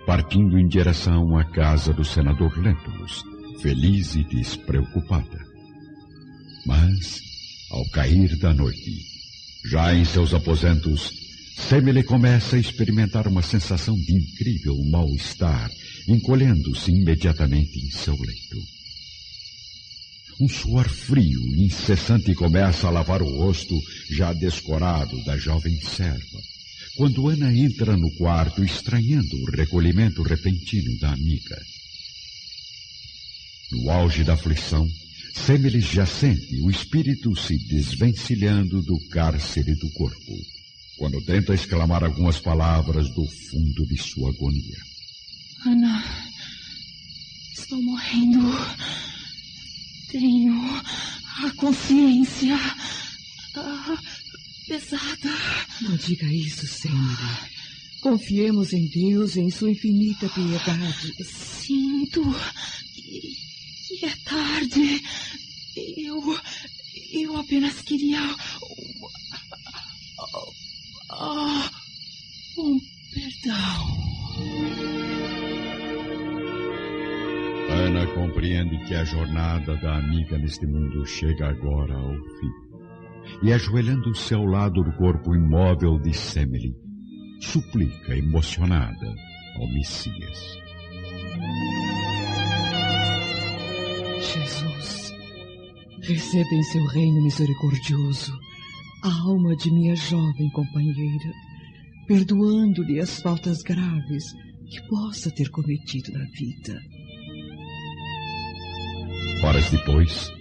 partindo 0.07 0.59
em 0.59 0.67
direção 0.67 1.37
à 1.37 1.45
casa 1.45 1.93
do 1.93 2.05
senador 2.05 2.57
Lentulus, 2.59 3.23
feliz 3.61 4.15
e 4.15 4.25
despreocupada. 4.25 5.39
Mas, 6.67 7.21
ao 7.71 7.89
cair 7.91 8.37
da 8.39 8.53
noite, 8.53 8.91
já 9.71 9.95
em 9.95 10.05
seus 10.05 10.35
aposentos, 10.35 11.11
Semele 11.57 12.03
começa 12.03 12.57
a 12.57 12.59
experimentar 12.59 13.29
uma 13.29 13.43
sensação 13.43 13.95
de 13.95 14.13
incrível 14.13 14.75
mal-estar, 14.91 15.71
encolhendo-se 16.09 16.91
imediatamente 16.91 17.79
em 17.79 17.91
seu 17.91 18.15
leito. 18.15 18.72
Um 20.43 20.49
suor 20.49 20.89
frio 20.89 21.41
e 21.55 21.67
incessante 21.67 22.35
começa 22.35 22.89
a 22.89 22.91
lavar 22.91 23.23
o 23.23 23.39
rosto 23.39 23.79
já 24.11 24.33
descorado 24.33 25.23
da 25.25 25.39
jovem 25.39 25.81
serva 25.83 26.41
quando 26.97 27.29
Ana 27.29 27.55
entra 27.55 27.97
no 27.97 28.11
quarto 28.17 28.65
estranhando 28.65 29.37
o 29.37 29.51
recolhimento 29.53 30.21
repentino 30.21 30.99
da 30.99 31.13
amiga. 31.13 31.57
No 33.71 33.89
auge 33.89 34.25
da 34.25 34.35
aflição, 34.35 34.85
Semele 35.33 35.81
já 35.81 36.05
sente 36.05 36.61
o 36.61 36.71
espírito 36.71 37.37
se 37.37 37.57
desvencilhando 37.69 38.83
do 38.83 38.99
cárcere 39.11 39.77
do 39.77 39.91
corpo, 39.93 40.37
quando 40.99 41.25
tenta 41.25 41.55
exclamar 41.55 42.03
algumas 42.03 42.41
palavras 42.41 43.09
do 43.15 43.25
fundo 43.49 43.87
de 43.87 43.97
sua 43.97 44.31
agonia. 44.31 44.79
Ana, 45.65 46.05
estou 47.57 47.81
morrendo. 47.81 48.41
Tenho 50.13 50.53
a 50.53 51.51
consciência. 51.57 52.55
Pesada. 54.69 55.35
Não 55.81 55.97
diga 55.97 56.27
isso, 56.27 56.67
Senhora. 56.67 57.49
Confiemos 58.03 58.75
em 58.75 58.89
Deus 58.89 59.37
e 59.37 59.41
em 59.41 59.51
sua 59.51 59.71
infinita 59.71 60.29
piedade. 60.29 61.15
Sinto 61.25 62.23
que 63.89 64.05
é 64.05 64.15
tarde. 64.23 65.03
Eu. 65.97 66.39
Eu 67.11 67.37
apenas 67.39 67.81
queria. 67.81 68.21
Um 72.59 72.79
perdão. 73.15 74.92
Ana 77.93 78.07
compreende 78.15 78.79
que 78.87 78.95
a 78.95 79.05
jornada 79.05 79.77
da 79.77 79.99
amiga 79.99 80.39
neste 80.39 80.67
mundo 80.67 81.05
chega 81.05 81.51
agora 81.51 81.95
ao 81.95 82.15
fim 82.15 82.51
e 83.43 83.53
ajoelhando-se 83.53 84.33
ao 84.33 84.47
lado 84.47 84.83
do 84.83 84.91
corpo 84.93 85.35
imóvel 85.35 85.99
de 85.99 86.15
Semele, 86.15 86.75
suplica 87.39 88.17
emocionada 88.17 89.15
ao 89.57 89.69
Messias. 89.75 90.59
Jesus, 94.21 95.15
receba 96.01 96.55
em 96.55 96.63
seu 96.63 96.87
reino 96.87 97.23
misericordioso 97.23 98.33
a 99.05 99.13
alma 99.29 99.55
de 99.55 99.71
minha 99.71 99.95
jovem 99.97 100.49
companheira, 100.53 101.31
perdoando-lhe 102.09 103.01
as 103.01 103.21
faltas 103.21 103.63
graves 103.63 104.33
que 104.71 104.81
possa 104.89 105.31
ter 105.31 105.51
cometido 105.51 106.11
na 106.13 106.25
vida. 106.31 106.92
Horas 109.43 109.71
depois, 109.73 110.33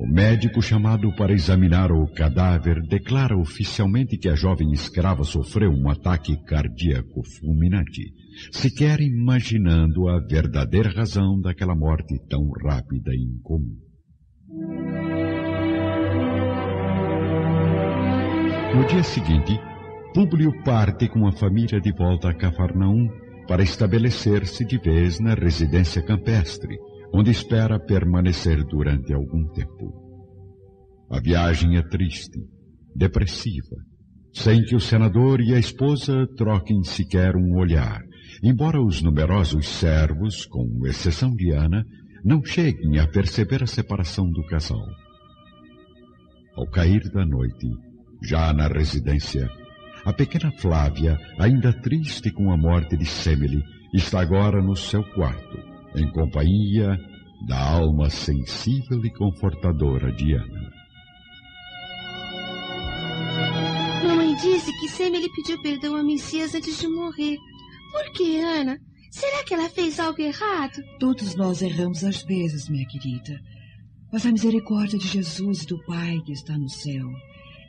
o 0.00 0.06
médico 0.06 0.62
chamado 0.62 1.14
para 1.14 1.34
examinar 1.34 1.92
o 1.92 2.06
cadáver 2.06 2.80
declara 2.80 3.36
oficialmente 3.36 4.16
que 4.16 4.30
a 4.30 4.34
jovem 4.34 4.72
escrava 4.72 5.24
sofreu 5.24 5.70
um 5.70 5.90
ataque 5.90 6.42
cardíaco 6.44 7.22
fulminante, 7.38 8.14
sequer 8.50 9.00
imaginando 9.00 10.08
a 10.08 10.18
verdadeira 10.20 10.88
razão 10.88 11.38
daquela 11.38 11.74
morte 11.74 12.18
tão 12.30 12.50
rápida 12.66 13.10
e 13.14 13.36
incomum. 13.36 13.76
No 18.74 18.86
dia 18.86 19.02
seguinte, 19.02 19.60
Públio 20.14 20.50
parte 20.64 21.10
com 21.10 21.26
a 21.26 21.32
família 21.32 21.78
de 21.78 21.92
volta 21.92 22.30
a 22.30 22.34
Cafarnaum 22.34 23.06
para 23.46 23.62
estabelecer-se 23.62 24.64
de 24.64 24.78
vez 24.78 25.20
na 25.20 25.34
residência 25.34 26.02
campestre, 26.02 26.78
onde 27.16 27.30
espera 27.30 27.80
permanecer 27.80 28.62
durante 28.66 29.10
algum 29.14 29.48
tempo. 29.48 29.90
A 31.10 31.18
viagem 31.18 31.78
é 31.78 31.82
triste, 31.82 32.38
depressiva, 32.94 33.74
sem 34.34 34.62
que 34.62 34.76
o 34.76 34.80
senador 34.80 35.40
e 35.40 35.54
a 35.54 35.58
esposa 35.58 36.26
troquem 36.36 36.82
sequer 36.82 37.34
um 37.34 37.56
olhar, 37.56 38.02
embora 38.42 38.82
os 38.82 39.00
numerosos 39.00 39.66
servos, 39.66 40.44
com 40.44 40.86
exceção 40.86 41.34
de 41.34 41.52
Ana, 41.52 41.86
não 42.22 42.44
cheguem 42.44 42.98
a 42.98 43.08
perceber 43.08 43.62
a 43.62 43.66
separação 43.66 44.28
do 44.30 44.44
casal. 44.44 44.86
Ao 46.54 46.68
cair 46.68 47.10
da 47.10 47.24
noite, 47.24 47.66
já 48.22 48.52
na 48.52 48.68
residência, 48.68 49.50
a 50.04 50.12
pequena 50.12 50.52
Flávia, 50.58 51.18
ainda 51.38 51.72
triste 51.72 52.30
com 52.30 52.52
a 52.52 52.58
morte 52.58 52.94
de 52.94 53.06
Semele, 53.06 53.62
está 53.94 54.20
agora 54.20 54.60
no 54.60 54.76
seu 54.76 55.02
quarto, 55.14 55.65
em 55.96 56.10
companhia 56.12 56.96
da 57.46 57.58
alma 57.58 58.10
sensível 58.10 59.04
e 59.04 59.10
confortadora 59.10 60.12
de 60.12 60.34
Ana. 60.34 60.70
Mamãe 64.06 64.34
disse 64.36 64.72
que 64.78 64.88
Semele 64.88 65.28
pediu 65.34 65.60
perdão 65.62 65.96
a 65.96 66.02
Messias 66.02 66.54
antes 66.54 66.78
de 66.78 66.88
morrer. 66.88 67.36
Por 67.92 68.12
que, 68.12 68.38
Ana? 68.40 68.78
Será 69.10 69.42
que 69.44 69.54
ela 69.54 69.68
fez 69.68 69.98
algo 69.98 70.20
errado? 70.20 70.82
Todos 70.98 71.34
nós 71.34 71.62
erramos 71.62 72.04
às 72.04 72.22
vezes, 72.22 72.68
minha 72.68 72.86
querida. 72.86 73.40
Mas 74.12 74.26
a 74.26 74.32
misericórdia 74.32 74.98
de 74.98 75.06
Jesus 75.06 75.62
e 75.62 75.66
do 75.66 75.82
Pai 75.84 76.20
que 76.24 76.32
está 76.32 76.56
no 76.56 76.68
céu 76.68 77.08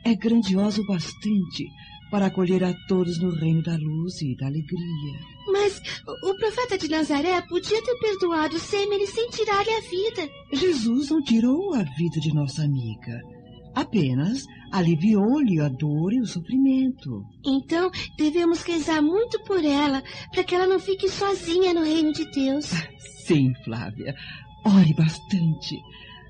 é 0.04 0.14
grandiosa 0.14 0.80
o 0.80 0.86
bastante 0.86 1.64
para 2.10 2.26
acolher 2.26 2.64
a 2.64 2.74
todos 2.86 3.18
no 3.18 3.30
reino 3.30 3.62
da 3.62 3.76
luz 3.76 4.20
e 4.22 4.36
da 4.36 4.46
alegria. 4.46 5.18
Mas 5.52 5.80
o 6.24 6.34
profeta 6.36 6.78
de 6.78 6.88
Nazaré 6.88 7.40
podia 7.42 7.82
ter 7.82 7.98
perdoado 7.98 8.58
Semele 8.58 9.06
sem 9.06 9.28
tirar-lhe 9.30 9.70
a 9.70 9.80
vida. 9.80 10.32
Jesus 10.52 11.10
não 11.10 11.22
tirou 11.22 11.74
a 11.74 11.82
vida 11.82 12.20
de 12.20 12.34
nossa 12.34 12.62
amiga. 12.62 13.20
Apenas 13.74 14.44
aliviou-lhe 14.72 15.60
a 15.60 15.68
dor 15.68 16.12
e 16.12 16.20
o 16.20 16.26
sofrimento. 16.26 17.22
Então, 17.44 17.90
devemos 18.16 18.62
rezar 18.62 19.00
muito 19.00 19.42
por 19.44 19.64
ela, 19.64 20.02
para 20.32 20.44
que 20.44 20.54
ela 20.54 20.66
não 20.66 20.80
fique 20.80 21.08
sozinha 21.08 21.72
no 21.72 21.84
reino 21.84 22.12
de 22.12 22.30
Deus. 22.30 22.66
Sim, 23.24 23.52
Flávia. 23.64 24.14
Ore 24.64 24.94
bastante. 24.94 25.76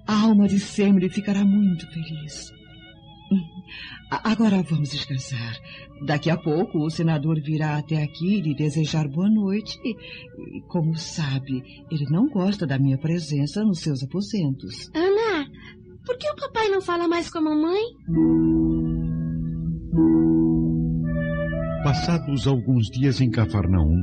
A 0.06 0.22
alma 0.22 0.46
de 0.48 0.60
Semele 0.60 1.08
ficará 1.08 1.44
muito 1.44 1.86
feliz. 1.90 2.57
Agora 4.10 4.62
vamos 4.62 4.90
descansar. 4.90 5.56
Daqui 6.06 6.30
a 6.30 6.36
pouco 6.36 6.78
o 6.78 6.90
senador 6.90 7.40
virá 7.40 7.78
até 7.78 8.02
aqui 8.02 8.40
lhe 8.40 8.54
desejar 8.54 9.08
boa 9.08 9.28
noite. 9.28 9.78
E, 9.84 10.60
como 10.68 10.96
sabe, 10.96 11.62
ele 11.90 12.04
não 12.10 12.28
gosta 12.28 12.66
da 12.66 12.78
minha 12.78 12.98
presença 12.98 13.62
nos 13.64 13.80
seus 13.80 14.02
aposentos. 14.02 14.90
Ana, 14.94 15.46
por 16.06 16.16
que 16.16 16.30
o 16.30 16.36
papai 16.36 16.68
não 16.68 16.80
fala 16.80 17.06
mais 17.06 17.30
com 17.30 17.38
a 17.38 17.42
mamãe? 17.42 17.82
Passados 21.84 22.46
alguns 22.46 22.86
dias 22.90 23.20
em 23.20 23.30
Cafarnaum, 23.30 24.02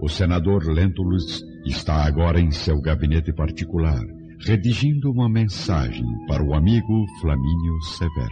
o 0.00 0.08
senador 0.08 0.64
Lentulus 0.64 1.42
está 1.66 2.04
agora 2.06 2.40
em 2.40 2.50
seu 2.50 2.80
gabinete 2.80 3.32
particular, 3.32 4.00
redigindo 4.46 5.10
uma 5.10 5.28
mensagem 5.28 6.06
para 6.26 6.42
o 6.42 6.54
amigo 6.54 7.06
Flamínio 7.20 7.80
Severus. 7.82 8.30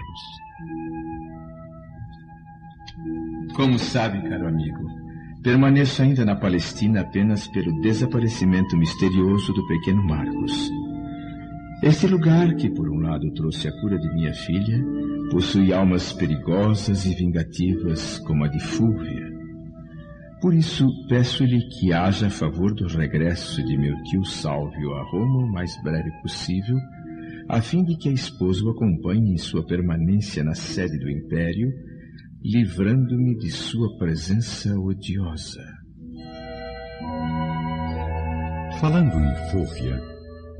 Como 3.54 3.78
sabe, 3.78 4.26
caro 4.28 4.48
amigo, 4.48 4.86
permaneço 5.42 6.02
ainda 6.02 6.24
na 6.24 6.34
Palestina 6.34 7.02
apenas 7.02 7.46
pelo 7.48 7.80
desaparecimento 7.80 8.76
misterioso 8.76 9.52
do 9.52 9.66
pequeno 9.66 10.02
Marcos. 10.02 10.70
Este 11.82 12.06
lugar, 12.06 12.54
que 12.56 12.70
por 12.70 12.88
um 12.88 13.00
lado 13.00 13.30
trouxe 13.34 13.68
a 13.68 13.80
cura 13.80 13.98
de 13.98 14.12
minha 14.14 14.32
filha, 14.32 14.82
possui 15.30 15.72
almas 15.72 16.12
perigosas 16.12 17.04
e 17.04 17.14
vingativas 17.14 18.18
como 18.20 18.44
a 18.44 18.48
de 18.48 18.58
Fúvia. 18.58 19.27
Por 20.40 20.54
isso, 20.54 20.86
peço-lhe 21.08 21.60
que 21.68 21.92
haja 21.92 22.28
a 22.28 22.30
favor 22.30 22.72
do 22.72 22.86
regresso 22.86 23.62
de 23.64 23.76
meu 23.76 23.94
tio 24.04 24.24
Sálvio 24.24 24.92
a 24.94 25.02
Roma 25.10 25.46
o 25.46 25.52
mais 25.52 25.72
breve 25.82 26.10
possível, 26.22 26.76
a 27.48 27.60
fim 27.60 27.82
de 27.82 27.96
que 27.96 28.08
a 28.08 28.12
esposa 28.12 28.64
o 28.64 28.70
acompanhe 28.70 29.32
em 29.32 29.36
sua 29.36 29.66
permanência 29.66 30.44
na 30.44 30.54
sede 30.54 30.96
do 30.98 31.10
Império, 31.10 31.72
livrando-me 32.44 33.36
de 33.36 33.50
sua 33.50 33.98
presença 33.98 34.78
odiosa. 34.78 35.64
Falando 38.80 39.18
em 39.18 39.50
Fúvia, 39.50 40.00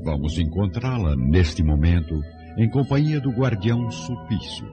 vamos 0.03 0.37
encontrá-la 0.37 1.15
neste 1.15 1.63
momento 1.63 2.19
em 2.57 2.69
companhia 2.69 3.21
do 3.21 3.29
guardião 3.29 3.89
Sulpício, 3.89 4.67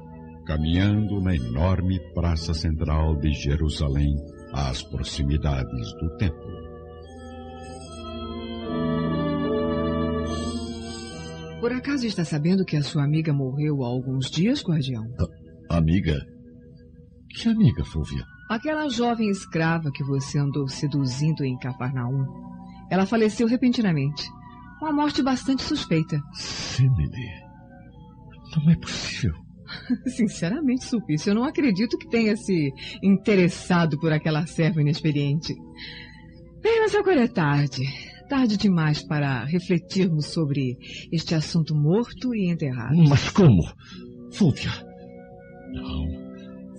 caminhando 0.44 1.20
na 1.20 1.36
enorme 1.36 2.00
praça 2.12 2.52
central 2.52 3.14
de 3.20 3.32
Jerusalém, 3.32 4.16
às 4.52 4.82
proximidades 4.82 5.92
do 6.00 6.16
templo. 6.16 6.56
Por 11.60 11.72
acaso 11.72 12.06
está 12.06 12.24
sabendo 12.24 12.64
que 12.64 12.76
a 12.76 12.82
sua 12.82 13.04
amiga 13.04 13.32
morreu 13.32 13.82
há 13.82 13.86
alguns 13.86 14.30
dias, 14.30 14.62
guardião? 14.62 15.04
A 15.70 15.78
amiga? 15.78 16.16
Que 17.30 17.48
amiga, 17.48 17.84
Fúvia? 17.84 18.24
Aquela 18.48 18.88
jovem 18.88 19.28
escrava 19.28 19.90
que 19.90 20.04
você 20.04 20.38
andou 20.38 20.68
seduzindo 20.68 21.44
em 21.44 21.58
Cafarnaum. 21.58 22.24
Ela 22.90 23.06
faleceu 23.06 23.48
repentinamente. 23.48 24.24
Uma 24.80 24.92
morte 24.92 25.22
bastante 25.22 25.62
suspeita. 25.62 26.20
Semele. 26.34 27.46
Não 28.56 28.70
é 28.70 28.76
possível. 28.76 29.45
Sinceramente, 30.06 30.84
Sulpício, 30.84 31.30
eu 31.30 31.34
não 31.34 31.44
acredito 31.44 31.98
que 31.98 32.08
tenha 32.08 32.36
se 32.36 32.70
interessado 33.02 33.98
por 33.98 34.12
aquela 34.12 34.46
serva 34.46 34.80
inexperiente. 34.80 35.54
Bem, 36.62 36.80
mas 36.80 36.94
agora 36.94 37.24
é 37.24 37.28
tarde. 37.28 37.82
Tarde 38.28 38.56
demais 38.56 39.02
para 39.02 39.44
refletirmos 39.44 40.26
sobre 40.26 40.76
este 41.12 41.34
assunto 41.34 41.74
morto 41.74 42.34
e 42.34 42.50
enterrado. 42.50 42.96
Mas 43.08 43.30
como? 43.30 43.62
Fúvia. 44.32 44.72
Não. 45.72 46.26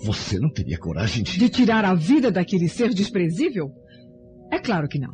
Você 0.03 0.39
não 0.39 0.49
teria 0.51 0.77
coragem 0.77 1.23
de. 1.23 1.39
De 1.39 1.49
tirar 1.49 1.85
a 1.85 1.93
vida 1.93 2.29
daquele 2.31 2.67
ser 2.67 2.93
desprezível? 2.93 3.69
É 4.51 4.59
claro 4.59 4.87
que 4.87 4.99
não. 4.99 5.11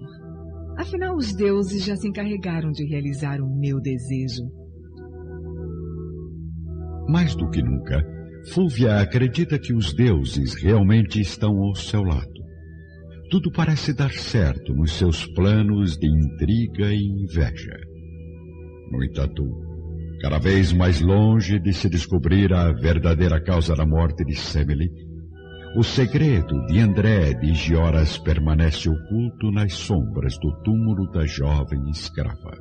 Afinal, 0.78 1.16
os 1.16 1.34
deuses 1.34 1.84
já 1.86 1.96
se 1.96 2.08
encarregaram 2.08 2.72
de 2.72 2.84
realizar 2.86 3.40
o 3.40 3.48
meu 3.48 3.80
desejo. 3.80 4.44
Mais 7.08 7.36
do 7.36 7.50
que 7.50 7.62
nunca, 7.62 8.04
Fúvia 8.52 9.00
acredita 9.00 9.58
que 9.58 9.74
os 9.74 9.94
deuses 9.94 10.54
realmente 10.62 11.22
estão 11.22 11.58
ao 11.60 11.76
seu 11.76 12.04
lado. 12.04 12.44
Tudo 13.30 13.52
parece 13.52 13.94
dar 13.94 14.12
certo 14.12 14.74
nos 14.74 14.92
seus 14.94 15.26
planos 15.28 15.98
de 15.98 16.08
intriga 16.08 16.94
e 16.94 17.04
inveja. 17.04 17.80
No 18.92 19.04
entanto, 19.04 19.44
cada 20.22 20.40
vez 20.40 20.74
mais 20.74 21.00
longe 21.00 21.58
de 21.58 21.74
se 21.74 21.90
descobrir 21.90 22.54
a 22.54 22.72
verdadeira 22.74 23.42
causa 23.42 23.76
da 23.76 23.86
morte 23.86 24.26
de 24.26 24.36
Semele, 24.36 24.90
o 25.76 25.84
segredo 25.84 26.66
de 26.68 26.80
André 26.80 27.34
de 27.34 27.54
Gioras 27.56 28.18
permanece 28.18 28.90
oculto 28.90 29.52
nas 29.52 29.74
sombras 29.74 30.38
do 30.38 30.52
túmulo 30.64 31.10
da 31.12 31.26
jovem 31.26 31.90
escrava. 31.90 32.52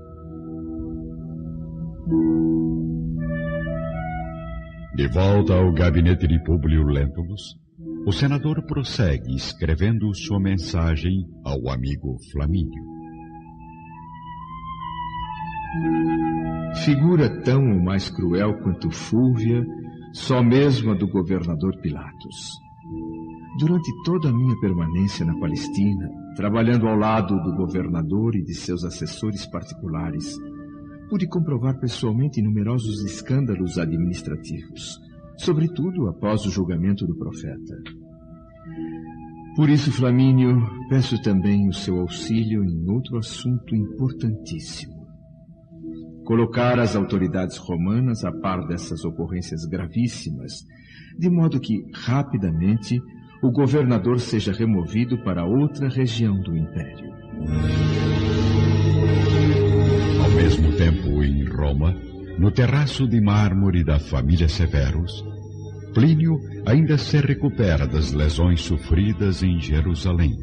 De 4.94 5.08
volta 5.08 5.54
ao 5.54 5.72
gabinete 5.72 6.26
de 6.26 6.42
Públio 6.44 6.84
Lentulus, 6.84 7.58
o 8.06 8.12
senador 8.12 8.62
prossegue 8.66 9.34
escrevendo 9.34 10.14
sua 10.14 10.38
mensagem 10.38 11.26
ao 11.44 11.70
amigo 11.70 12.18
Flamínio. 12.30 12.84
Figura 16.84 17.42
tão 17.42 17.72
ou 17.72 17.82
mais 17.82 18.10
cruel 18.10 18.58
quanto 18.62 18.90
Fúvia, 18.90 19.64
só 20.12 20.42
mesmo 20.42 20.92
a 20.92 20.94
do 20.94 21.08
governador 21.08 21.80
Pilatos. 21.80 22.60
Durante 23.58 23.90
toda 24.04 24.28
a 24.28 24.32
minha 24.32 24.58
permanência 24.60 25.24
na 25.24 25.38
Palestina, 25.38 26.10
Trabalhando 26.34 26.88
ao 26.88 26.96
lado 26.96 27.38
do 27.42 27.54
governador 27.54 28.34
e 28.34 28.42
de 28.42 28.54
seus 28.54 28.84
assessores 28.84 29.44
particulares, 29.44 30.34
pude 31.12 31.26
comprovar 31.26 31.78
pessoalmente 31.78 32.40
numerosos 32.40 33.04
escândalos 33.04 33.76
administrativos, 33.76 34.98
sobretudo 35.36 36.08
após 36.08 36.46
o 36.46 36.50
julgamento 36.50 37.06
do 37.06 37.14
profeta. 37.14 37.76
Por 39.54 39.68
isso, 39.68 39.92
Flamínio, 39.92 40.66
peço 40.88 41.20
também 41.20 41.68
o 41.68 41.72
seu 41.74 42.00
auxílio 42.00 42.64
em 42.64 42.88
outro 42.88 43.18
assunto 43.18 43.76
importantíssimo. 43.76 45.06
Colocar 46.24 46.78
as 46.78 46.96
autoridades 46.96 47.58
romanas 47.58 48.24
a 48.24 48.32
par 48.32 48.66
dessas 48.66 49.04
ocorrências 49.04 49.66
gravíssimas, 49.66 50.64
de 51.18 51.28
modo 51.28 51.60
que, 51.60 51.84
rapidamente, 51.92 52.98
o 53.42 53.52
governador 53.52 54.18
seja 54.18 54.50
removido 54.50 55.22
para 55.22 55.44
outra 55.44 55.90
região 55.90 56.40
do 56.40 56.56
império. 56.56 57.12
Ao 60.52 60.58
mesmo 60.58 60.76
tempo, 60.76 61.24
em 61.24 61.44
Roma, 61.44 61.96
no 62.38 62.50
terraço 62.50 63.08
de 63.08 63.18
mármore 63.22 63.82
da 63.82 63.98
família 63.98 64.46
Severus, 64.46 65.24
Plínio 65.94 66.38
ainda 66.66 66.98
se 66.98 67.16
recupera 67.20 67.86
das 67.86 68.12
lesões 68.12 68.60
sofridas 68.60 69.42
em 69.42 69.58
Jerusalém, 69.58 70.36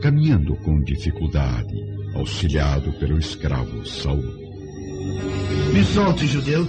caminhando 0.00 0.54
com 0.58 0.80
dificuldade, 0.80 1.74
auxiliado 2.14 2.92
pelo 3.00 3.18
escravo 3.18 3.84
Saul. 3.84 4.22
Me 5.72 5.82
solte, 5.82 6.24
judeu. 6.28 6.64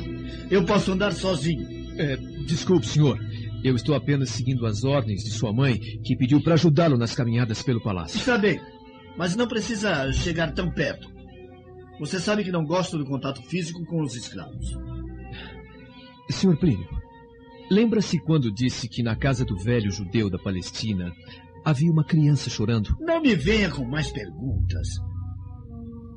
Eu 0.49 0.65
posso 0.65 0.91
andar 0.91 1.13
sozinho. 1.13 1.63
É, 1.99 2.17
desculpe, 2.47 2.87
senhor. 2.87 3.19
Eu 3.63 3.75
estou 3.75 3.93
apenas 3.93 4.31
seguindo 4.31 4.65
as 4.65 4.83
ordens 4.83 5.23
de 5.23 5.29
sua 5.29 5.53
mãe, 5.53 5.77
que 6.03 6.15
pediu 6.15 6.41
para 6.41 6.55
ajudá-lo 6.55 6.97
nas 6.97 7.13
caminhadas 7.13 7.61
pelo 7.61 7.83
palácio. 7.83 8.17
Está 8.17 8.35
bem, 8.35 8.59
mas 9.15 9.35
não 9.35 9.47
precisa 9.47 10.11
chegar 10.11 10.51
tão 10.53 10.71
perto. 10.71 11.16
Você 11.99 12.19
sabe 12.19 12.43
que 12.43 12.51
não 12.51 12.65
gosto 12.65 12.97
do 12.97 13.05
contato 13.05 13.41
físico 13.43 13.83
com 13.86 14.01
os 14.01 14.15
escravos. 14.15 14.77
Senhor 16.29 16.57
Plínio, 16.57 16.88
Lembra-se 17.69 18.17
quando 18.19 18.51
disse 18.51 18.88
que 18.88 19.03
na 19.03 19.13
casa 19.13 19.43
do 19.43 19.57
velho 19.57 19.91
judeu 19.91 20.29
da 20.29 20.39
Palestina 20.39 21.12
havia 21.65 21.91
uma 21.91 22.03
criança 22.03 22.49
chorando? 22.49 22.95
Não 23.01 23.21
me 23.21 23.36
venha 23.36 23.69
com 23.69 23.83
mais 23.83 24.10
perguntas. 24.10 24.88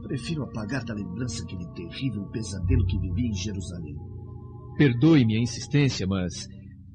Prefiro 0.05 0.45
apagar 0.45 0.85
da 0.85 0.95
lembrança 0.95 1.43
aquele 1.43 1.67
terrível 1.75 2.25
pesadelo 2.31 2.87
que 2.87 2.99
vivi 3.01 3.27
em 3.27 3.35
Jerusalém. 3.35 3.97
Perdoe 4.77 5.27
minha 5.27 5.41
insistência, 5.41 6.07
mas 6.07 6.47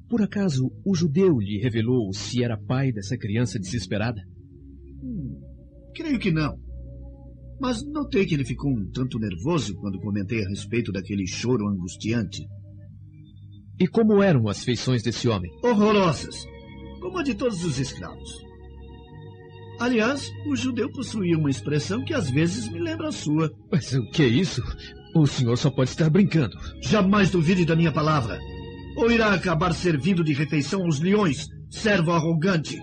por 0.08 0.22
acaso 0.22 0.72
o 0.86 0.94
judeu 0.94 1.38
lhe 1.38 1.58
revelou 1.58 2.10
se 2.14 2.42
era 2.42 2.56
pai 2.56 2.90
dessa 2.92 3.16
criança 3.18 3.58
desesperada? 3.58 4.22
Hum, 5.02 5.38
creio 5.94 6.18
que 6.18 6.30
não. 6.30 6.58
Mas 7.60 7.82
notei 7.84 8.26
que 8.26 8.34
ele 8.34 8.44
ficou 8.44 8.70
um 8.70 8.90
tanto 8.90 9.18
nervoso 9.18 9.74
quando 9.76 10.00
comentei 10.00 10.44
a 10.44 10.48
respeito 10.48 10.92
daquele 10.92 11.26
choro 11.26 11.68
angustiante. 11.68 12.42
E 13.78 13.86
como 13.86 14.22
eram 14.22 14.48
as 14.48 14.64
feições 14.64 15.02
desse 15.02 15.28
homem? 15.28 15.50
Horrorosas, 15.62 16.46
como 17.00 17.18
a 17.18 17.22
de 17.22 17.34
todos 17.34 17.64
os 17.64 17.78
escravos. 17.78 18.46
Aliás, 19.78 20.32
o 20.46 20.56
judeu 20.56 20.90
possuía 20.90 21.36
uma 21.36 21.50
expressão 21.50 22.02
que 22.02 22.14
às 22.14 22.30
vezes 22.30 22.68
me 22.68 22.78
lembra 22.78 23.08
a 23.08 23.12
sua. 23.12 23.50
Mas 23.70 23.92
o 23.92 24.08
que 24.10 24.22
é 24.22 24.28
isso? 24.28 24.62
O 25.14 25.26
senhor 25.26 25.56
só 25.56 25.70
pode 25.70 25.90
estar 25.90 26.08
brincando. 26.08 26.56
Jamais 26.82 27.30
duvide 27.30 27.64
da 27.64 27.76
minha 27.76 27.92
palavra. 27.92 28.38
Ou 28.96 29.10
irá 29.10 29.34
acabar 29.34 29.74
servindo 29.74 30.24
de 30.24 30.32
refeição 30.32 30.82
aos 30.84 31.00
leões, 31.00 31.46
servo 31.70 32.12
arrogante. 32.12 32.78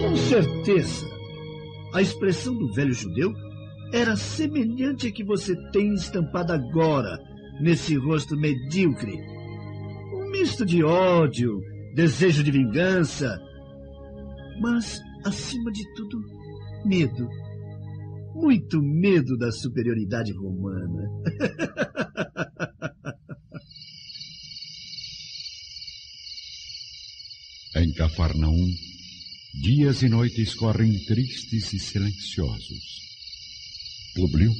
Com 0.00 0.16
certeza. 0.16 1.09
A 1.92 2.00
expressão 2.00 2.56
do 2.56 2.72
velho 2.72 2.92
judeu 2.92 3.32
era 3.92 4.16
semelhante 4.16 5.08
à 5.08 5.12
que 5.12 5.24
você 5.24 5.56
tem 5.72 5.94
estampada 5.94 6.54
agora 6.54 7.18
nesse 7.60 7.96
rosto 7.96 8.36
medíocre. 8.36 9.18
Um 10.14 10.30
misto 10.30 10.64
de 10.64 10.84
ódio, 10.84 11.60
desejo 11.94 12.42
de 12.44 12.50
vingança, 12.50 13.38
mas, 14.60 15.00
acima 15.24 15.72
de 15.72 15.82
tudo, 15.94 16.22
medo. 16.84 17.28
Muito 18.34 18.80
medo 18.80 19.36
da 19.36 19.50
superioridade 19.50 20.32
romana. 20.32 21.10
em 27.76 27.92
Cafarnaum, 27.94 28.68
dias 29.54 30.02
e 30.02 30.08
noites 30.08 30.54
correm 30.54 30.98
tristes 31.04 31.72
e 31.72 31.78
silenciosos. 31.78 33.00
Publio 34.14 34.52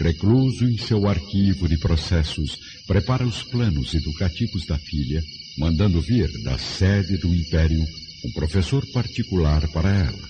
recluso 0.00 0.64
em 0.64 0.76
seu 0.76 1.06
arquivo 1.06 1.68
de 1.68 1.78
processos, 1.78 2.58
prepara 2.86 3.26
os 3.26 3.42
planos 3.44 3.94
educativos 3.94 4.66
da 4.66 4.78
filha, 4.78 5.22
mandando 5.58 6.00
vir 6.00 6.30
da 6.42 6.58
sede 6.58 7.16
do 7.18 7.34
Império 7.34 7.80
um 8.24 8.32
professor 8.32 8.84
particular 8.92 9.68
para 9.68 9.90
ela, 9.90 10.28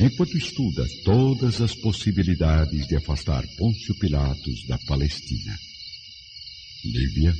enquanto 0.00 0.38
estuda 0.38 0.86
todas 1.04 1.60
as 1.60 1.74
possibilidades 1.74 2.86
de 2.86 2.96
afastar 2.96 3.44
Pôncio 3.58 3.94
Pilatos 3.96 4.64
da 4.66 4.78
Palestina. 4.86 5.54
Lívia, 6.84 7.34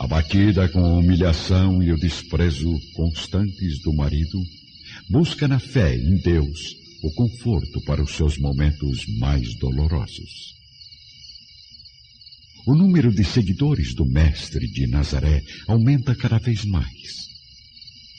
abatida 0.00 0.68
com 0.68 0.80
a 0.80 0.98
humilhação 0.98 1.82
e 1.82 1.92
o 1.92 1.96
desprezo 1.96 2.80
constantes 2.92 3.80
do 3.82 3.92
marido, 3.92 4.42
busca 5.08 5.46
na 5.48 5.58
fé 5.58 5.96
em 5.96 6.16
Deus 6.18 6.84
o 7.02 7.12
conforto 7.12 7.80
para 7.82 8.02
os 8.02 8.16
seus 8.16 8.38
momentos 8.38 9.06
mais 9.18 9.54
dolorosos. 9.58 10.54
O 12.66 12.74
número 12.74 13.12
de 13.12 13.22
seguidores 13.24 13.94
do 13.94 14.06
Mestre 14.06 14.66
de 14.66 14.86
Nazaré 14.86 15.42
aumenta 15.68 16.14
cada 16.14 16.38
vez 16.38 16.64
mais. 16.64 17.24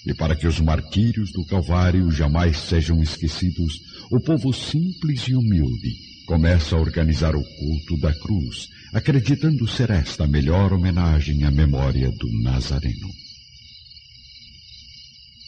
E 0.05 0.13
para 0.13 0.35
que 0.35 0.45
os 0.45 0.59
martírios 0.59 1.31
do 1.31 1.43
Calvário 1.45 2.11
jamais 2.11 2.57
sejam 2.57 3.01
esquecidos, 3.01 3.73
o 4.11 4.19
povo 4.19 4.53
simples 4.53 5.27
e 5.27 5.33
humilde 5.33 5.89
começa 6.27 6.75
a 6.75 6.79
organizar 6.79 7.35
o 7.35 7.43
culto 7.43 7.97
da 7.99 8.13
cruz, 8.13 8.67
acreditando 8.93 9.67
ser 9.67 9.89
esta 9.89 10.25
a 10.25 10.27
melhor 10.27 10.73
homenagem 10.73 11.43
à 11.43 11.49
memória 11.49 12.11
do 12.11 12.43
Nazareno. 12.43 13.24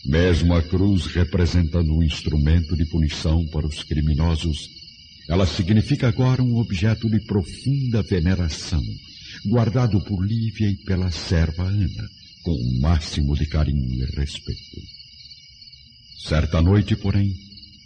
Mesmo 0.08 0.54
a 0.56 0.64
cruz 0.64 1.08
representando 1.08 1.94
um 1.94 2.02
instrumento 2.02 2.78
de 2.78 2.86
punição 2.86 3.46
para 3.48 3.68
os 3.68 3.84
criminosos, 3.84 4.70
ela 5.28 5.46
significa 5.46 6.08
agora 6.08 6.42
um 6.42 6.56
objeto 6.56 7.10
de 7.10 7.20
profunda 7.26 8.02
veneração, 8.04 8.82
guardado 9.46 10.00
por 10.06 10.26
Lívia 10.26 10.70
e 10.70 10.78
pela 10.78 11.12
serva 11.12 11.64
Ana, 11.64 12.10
com 12.42 12.54
o 12.54 12.80
máximo 12.80 13.36
de 13.36 13.48
carinho 13.48 14.02
e 14.02 14.06
respeito. 14.18 14.82
Certa 16.26 16.62
noite, 16.62 16.96
porém, 16.96 17.34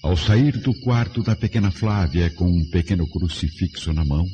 ao 0.03 0.15
sair 0.15 0.59
do 0.59 0.75
quarto 0.75 1.23
da 1.23 1.35
pequena 1.35 1.71
Flávia 1.71 2.29
com 2.29 2.45
um 2.45 2.69
pequeno 2.69 3.07
crucifixo 3.07 3.91
na 3.93 4.05
mão, 4.05 4.27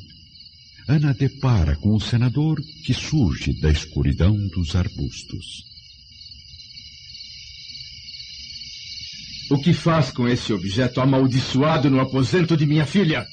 Ana 0.89 1.13
depara 1.13 1.77
com 1.77 1.95
o 1.95 2.01
senador 2.01 2.61
que 2.85 2.93
surge 2.93 3.53
da 3.61 3.71
escuridão 3.71 4.35
dos 4.49 4.75
arbustos. 4.75 5.76
O 9.49 9.57
que 9.61 9.73
faz 9.73 10.11
com 10.11 10.27
esse 10.27 10.51
objeto 10.51 10.99
amaldiçoado 10.99 11.89
no 11.89 12.01
aposento 12.01 12.57
de 12.57 12.65
minha 12.65 12.85
filha? 12.85 13.25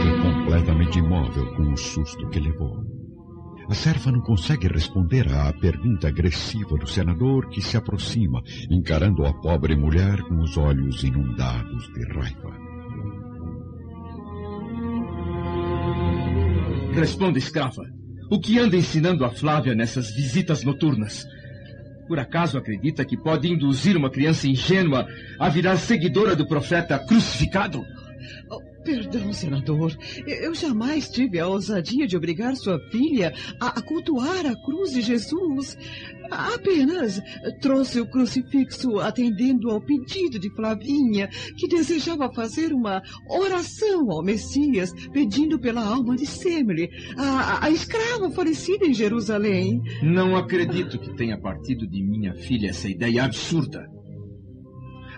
Fica 0.00 0.22
completamente 0.22 0.98
imóvel 0.98 1.54
com 1.54 1.72
o 1.72 1.76
susto 1.76 2.26
que 2.30 2.40
levou. 2.40 2.82
A 3.68 3.74
serva 3.74 4.10
não 4.10 4.20
consegue 4.20 4.66
responder 4.66 5.30
à 5.30 5.52
pergunta 5.52 6.08
agressiva 6.08 6.76
do 6.78 6.86
senador 6.86 7.50
que 7.50 7.60
se 7.60 7.76
aproxima, 7.76 8.42
encarando 8.70 9.26
a 9.26 9.34
pobre 9.34 9.76
mulher 9.76 10.22
com 10.22 10.40
os 10.40 10.56
olhos 10.56 11.04
inundados 11.04 11.86
de 11.92 12.04
raiva. 12.14 12.50
Responda, 16.94 17.38
escrava. 17.38 17.82
O 18.30 18.40
que 18.40 18.58
anda 18.58 18.76
ensinando 18.76 19.24
a 19.24 19.30
Flávia 19.30 19.74
nessas 19.74 20.10
visitas 20.14 20.64
noturnas? 20.64 21.26
Por 22.12 22.20
acaso 22.20 22.58
acredita 22.58 23.06
que 23.06 23.16
pode 23.16 23.50
induzir 23.50 23.96
uma 23.96 24.10
criança 24.10 24.46
ingênua 24.46 25.08
a 25.38 25.48
virar 25.48 25.78
seguidora 25.78 26.36
do 26.36 26.46
profeta 26.46 26.98
crucificado? 26.98 27.86
Perdão, 28.84 29.32
senador. 29.32 29.96
Eu 30.26 30.54
jamais 30.54 31.08
tive 31.08 31.38
a 31.38 31.46
ousadia 31.46 32.06
de 32.06 32.16
obrigar 32.16 32.56
sua 32.56 32.78
filha 32.90 33.32
a, 33.60 33.80
cultuar 33.80 34.44
a 34.44 34.56
cruz 34.56 34.92
de 34.92 35.00
Jesus. 35.00 35.76
Apenas 36.30 37.20
trouxe 37.60 38.00
o 38.00 38.06
crucifixo 38.06 38.98
atendendo 38.98 39.70
ao 39.70 39.80
pedido 39.80 40.38
de 40.38 40.50
Flavinha, 40.54 41.28
que 41.56 41.68
desejava 41.68 42.32
fazer 42.32 42.72
uma 42.72 43.02
oração 43.28 44.10
ao 44.10 44.22
Messias, 44.22 44.92
pedindo 45.12 45.60
pela 45.60 45.84
alma 45.84 46.16
de 46.16 46.26
Semele, 46.26 46.88
a, 47.16 47.66
a 47.66 47.70
escrava 47.70 48.30
falecida 48.30 48.86
em 48.86 48.94
Jerusalém. 48.94 49.80
Não 50.02 50.34
acredito 50.36 50.98
que 50.98 51.14
tenha 51.14 51.38
partido 51.38 51.86
de 51.86 52.02
minha 52.02 52.34
filha 52.34 52.70
essa 52.70 52.88
ideia 52.88 53.24
absurda. 53.24 53.86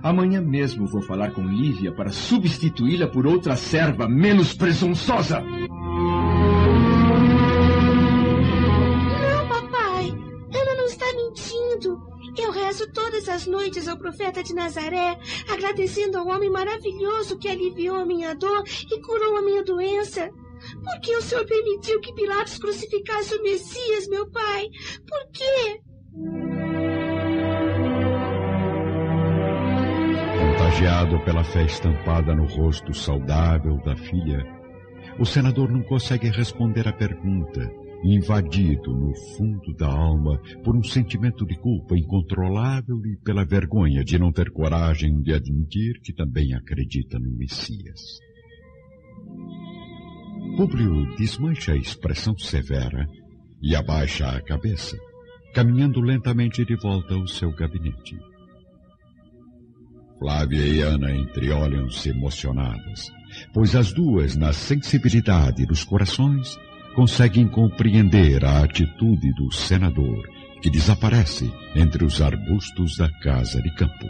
Amanhã 0.04 0.40
mesmo 0.42 0.86
vou 0.86 1.00
falar 1.00 1.32
com 1.32 1.40
Lívia 1.48 1.90
para 1.90 2.12
substituí-la 2.12 3.06
por 3.08 3.26
outra 3.26 3.56
serva 3.56 4.06
menos 4.06 4.52
presunçosa. 4.52 5.40
Não, 5.40 5.68
papai. 9.48 10.10
Ana 10.10 10.74
não 10.76 10.84
está 10.84 11.06
mentindo. 11.14 12.02
Eu 12.38 12.50
rezo 12.50 12.86
todas 12.92 13.30
as 13.30 13.46
noites 13.46 13.88
ao 13.88 13.96
profeta 13.96 14.42
de 14.42 14.52
Nazaré, 14.52 15.18
agradecendo 15.50 16.18
ao 16.18 16.28
homem 16.28 16.50
maravilhoso 16.50 17.38
que 17.38 17.48
aliviou 17.48 17.96
a 17.96 18.04
minha 18.04 18.34
dor 18.34 18.62
e 18.92 19.00
curou 19.00 19.38
a 19.38 19.42
minha 19.42 19.64
doença. 19.64 20.28
Por 20.84 21.00
que 21.00 21.16
o 21.16 21.22
Senhor 21.22 21.46
permitiu 21.46 21.98
que 22.02 22.12
Pilatos 22.12 22.58
crucificasse 22.58 23.34
o 23.36 23.42
Messias, 23.42 24.06
meu 24.08 24.30
pai? 24.30 24.68
Por 25.08 25.30
quê? 25.32 25.80
Contagiado 30.74 31.20
pela 31.20 31.44
fé 31.44 31.64
estampada 31.64 32.34
no 32.34 32.46
rosto 32.46 32.92
saudável 32.92 33.76
da 33.84 33.94
filha, 33.94 34.44
o 35.20 35.24
senador 35.24 35.70
não 35.70 35.84
consegue 35.84 36.28
responder 36.30 36.88
à 36.88 36.92
pergunta, 36.92 37.70
invadido 38.02 38.92
no 38.92 39.14
fundo 39.14 39.72
da 39.74 39.86
alma 39.86 40.36
por 40.64 40.74
um 40.74 40.82
sentimento 40.82 41.46
de 41.46 41.56
culpa 41.58 41.96
incontrolável 41.96 43.00
e 43.06 43.16
pela 43.18 43.44
vergonha 43.44 44.02
de 44.02 44.18
não 44.18 44.32
ter 44.32 44.50
coragem 44.50 45.22
de 45.22 45.32
admitir 45.32 46.00
que 46.00 46.12
também 46.12 46.52
acredita 46.54 47.20
no 47.20 47.30
Messias. 47.30 48.18
Públio 50.56 51.14
desmancha 51.14 51.72
a 51.72 51.76
expressão 51.76 52.36
severa 52.36 53.06
e 53.62 53.76
abaixa 53.76 54.26
a 54.26 54.42
cabeça, 54.42 54.98
caminhando 55.54 56.00
lentamente 56.00 56.64
de 56.64 56.74
volta 56.74 57.14
ao 57.14 57.28
seu 57.28 57.52
gabinete. 57.52 58.18
Flávia 60.18 60.66
e 60.66 60.80
Ana 60.80 61.10
entreolham-se 61.12 62.10
emocionadas, 62.10 63.12
pois 63.52 63.74
as 63.74 63.92
duas, 63.92 64.36
na 64.36 64.52
sensibilidade 64.52 65.66
dos 65.66 65.84
corações, 65.84 66.58
conseguem 66.94 67.48
compreender 67.48 68.44
a 68.44 68.62
atitude 68.62 69.32
do 69.34 69.52
senador, 69.52 70.28
que 70.62 70.70
desaparece 70.70 71.52
entre 71.74 72.04
os 72.04 72.22
arbustos 72.22 72.96
da 72.96 73.10
casa 73.20 73.60
de 73.60 73.74
campo. 73.74 74.06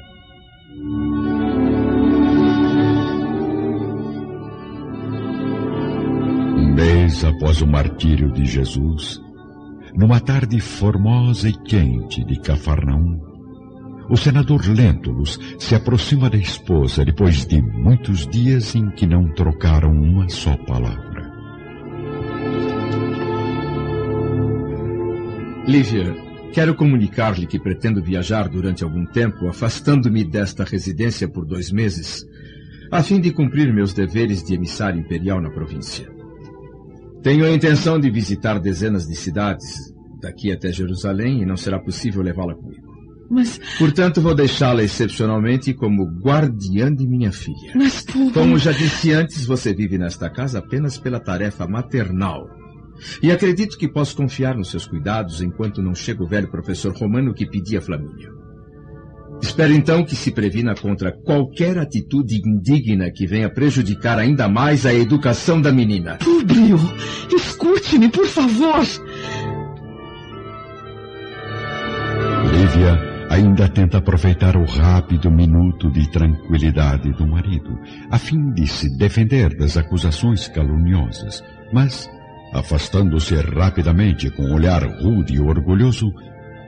Um 6.57 6.75
mês 6.75 7.25
após 7.25 7.63
o 7.63 7.67
martírio 7.67 8.31
de 8.33 8.45
Jesus, 8.45 9.21
numa 9.97 10.21
tarde 10.21 10.61
formosa 10.61 11.49
e 11.49 11.53
quente 11.65 12.23
de 12.25 12.39
Cafarnaum, 12.41 13.34
o 14.09 14.17
senador 14.17 14.67
Lentulus 14.67 15.39
se 15.59 15.75
aproxima 15.75 16.29
da 16.29 16.37
esposa 16.37 17.05
depois 17.05 17.47
de 17.47 17.61
muitos 17.63 18.27
dias 18.27 18.75
em 18.75 18.91
que 18.91 19.07
não 19.07 19.33
trocaram 19.33 19.91
uma 19.91 20.29
só 20.29 20.57
palavra. 20.57 21.33
Lívia, 25.67 26.15
quero 26.53 26.75
comunicar-lhe 26.75 27.47
que 27.47 27.59
pretendo 27.59 28.03
viajar 28.03 28.49
durante 28.49 28.85
algum 28.85 29.07
tempo, 29.07 29.49
afastando-me 29.49 30.23
desta 30.23 30.63
residência 30.63 31.27
por 31.27 31.47
dois 31.47 31.73
meses, 31.73 32.23
a 32.91 33.03
fim 33.03 33.19
de 33.19 33.33
cumprir 33.33 33.73
meus 33.73 33.95
deveres 33.95 34.43
de 34.43 34.55
emissário 34.55 35.01
imperial 35.01 35.41
na 35.41 35.51
província. 35.51 36.07
Tenho 37.23 37.47
a 37.47 37.51
intenção 37.51 37.99
de 37.99 38.11
visitar 38.11 38.61
dezenas 38.61 39.07
de 39.07 39.17
cidades 39.17 39.95
daqui 40.21 40.53
até 40.53 40.71
Jerusalém 40.71 41.41
e 41.41 41.47
não 41.47 41.57
será 41.57 41.79
possível 41.79 42.21
levá-la 42.21 42.55
comigo. 42.55 42.84
Mas. 43.31 43.61
Portanto, 43.79 44.21
vou 44.21 44.35
deixá-la 44.35 44.83
excepcionalmente 44.83 45.73
como 45.73 46.05
guardiã 46.05 46.93
de 46.93 47.07
minha 47.07 47.33
filha. 47.33 47.73
Mas, 47.75 48.03
por... 48.03 48.33
Como 48.33 48.59
já 48.59 48.73
disse 48.73 49.13
antes, 49.13 49.47
você 49.47 49.75
vive 49.75 49.99
nesta 49.99 50.31
casa 50.31 50.59
apenas 50.59 50.99
pela 50.99 51.21
tarefa 51.21 51.67
maternal. 51.67 52.49
E 53.23 53.33
acredito 53.33 53.77
que 53.77 53.89
posso 53.89 54.17
confiar 54.17 54.57
nos 54.57 54.71
seus 54.71 54.87
cuidados 54.87 55.43
enquanto 55.43 55.83
não 55.83 55.95
chega 55.95 56.23
o 56.23 56.29
velho 56.29 56.51
professor 56.51 56.95
romano 56.95 57.35
que 57.35 57.47
pedia 57.47 57.81
Flamínio. 57.81 58.33
Espero 59.43 59.73
então 59.73 60.05
que 60.05 60.15
se 60.15 60.31
previna 60.31 60.75
contra 60.75 61.13
qualquer 61.13 61.77
atitude 61.77 62.41
indigna 62.47 63.11
que 63.11 63.27
venha 63.27 63.51
prejudicar 63.51 64.19
ainda 64.19 64.49
mais 64.49 64.87
a 64.87 64.95
educação 64.95 65.61
da 65.61 65.73
menina. 65.73 66.19
Públio, 66.19 66.79
escute-me, 67.37 68.09
por 68.09 68.27
favor. 68.27 68.85
Lívia 72.53 73.14
ainda 73.35 73.69
tenta 73.69 73.99
aproveitar 73.99 74.57
o 74.57 74.65
rápido 74.65 75.29
minuto 75.29 75.91
de 75.91 76.09
tranquilidade 76.09 77.11
do 77.13 77.27
marido, 77.27 77.79
a 78.09 78.17
fim 78.17 78.53
de 78.53 78.65
se 78.67 78.97
defender 78.97 79.57
das 79.57 79.77
acusações 79.77 80.47
caluniosas, 80.47 81.43
mas, 81.73 82.09
afastando-se 82.53 83.35
rapidamente 83.35 84.31
com 84.31 84.45
um 84.45 84.55
olhar 84.55 84.85
rude 84.85 85.35
e 85.35 85.41
orgulhoso, 85.41 86.15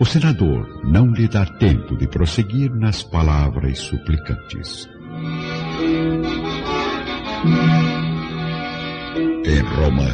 o 0.01 0.05
senador 0.05 0.85
não 0.85 1.13
lhe 1.13 1.29
dá 1.29 1.47
tempo 1.47 1.97
de 1.97 2.09
prosseguir 2.09 2.75
nas 2.75 3.03
palavras 3.03 3.79
suplicantes. 3.79 4.89
Em 9.45 9.61
Roma, 9.61 10.09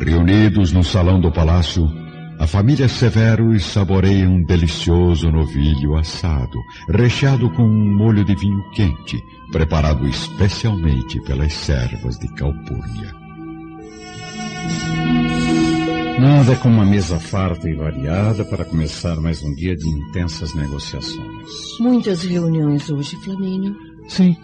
reunidos 0.00 0.72
no 0.72 0.82
salão 0.82 1.20
do 1.20 1.30
palácio, 1.30 2.01
a 2.42 2.46
família 2.48 2.88
Severus 2.88 3.64
saboreia 3.66 4.28
um 4.28 4.42
delicioso 4.42 5.30
novilho 5.30 5.96
assado, 5.96 6.58
recheado 6.88 7.48
com 7.50 7.62
um 7.62 7.96
molho 7.96 8.24
de 8.24 8.34
vinho 8.34 8.68
quente, 8.72 9.16
preparado 9.52 10.04
especialmente 10.08 11.20
pelas 11.20 11.52
servas 11.52 12.18
de 12.18 12.26
Calpurnia. 12.34 13.14
Nada 16.18 16.56
como 16.56 16.74
uma 16.74 16.84
mesa 16.84 17.20
farta 17.20 17.70
e 17.70 17.74
variada 17.74 18.44
para 18.44 18.64
começar 18.64 19.14
mais 19.20 19.40
um 19.44 19.54
dia 19.54 19.76
de 19.76 19.88
intensas 19.88 20.52
negociações. 20.52 21.46
Muitas 21.78 22.24
reuniões 22.24 22.90
hoje, 22.90 23.14
Flamínio? 23.22 23.76
Sim. 24.08 24.36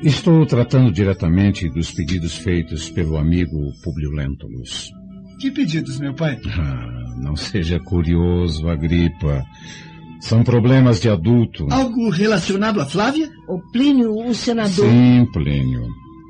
Estou 0.00 0.46
tratando 0.46 0.92
diretamente 0.92 1.68
dos 1.70 1.90
pedidos 1.90 2.36
feitos 2.36 2.88
pelo 2.88 3.16
amigo 3.16 3.72
Publio 3.82 4.12
Lentulus. 4.12 4.92
Que 5.40 5.50
pedidos, 5.50 5.98
meu 5.98 6.14
pai? 6.14 6.38
Ah, 6.58 7.14
não 7.22 7.36
seja 7.36 7.78
curioso, 7.80 8.68
Agripa. 8.68 9.44
São 10.20 10.42
problemas 10.42 11.00
de 11.00 11.08
adulto. 11.10 11.66
Algo 11.70 12.08
relacionado 12.08 12.80
a 12.80 12.86
Flávia? 12.86 13.28
O 13.48 13.60
Plínio, 13.72 14.14
o 14.14 14.34
senador. 14.34 14.88
Sim, 14.88 15.26
Plínio. 15.32 15.86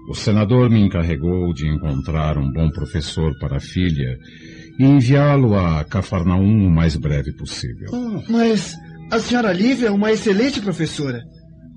O 0.09 0.15
senador 0.15 0.69
me 0.69 0.81
encarregou 0.81 1.53
de 1.55 1.67
encontrar 1.67 2.37
um 2.37 2.51
bom 2.53 2.69
professor 2.71 3.33
para 3.39 3.57
a 3.57 3.61
filha 3.61 4.19
e 4.79 4.85
enviá-lo 4.85 5.55
a 5.55 5.85
Cafarnaum 5.85 6.67
o 6.67 6.71
mais 6.71 6.97
breve 6.97 7.33
possível. 7.33 7.89
Oh, 7.93 8.23
mas 8.31 8.75
a 9.11 9.19
senhora 9.19 9.53
Lívia 9.53 9.89
é 9.89 9.91
uma 9.91 10.13
excelente 10.13 10.61
professora. 10.61 11.23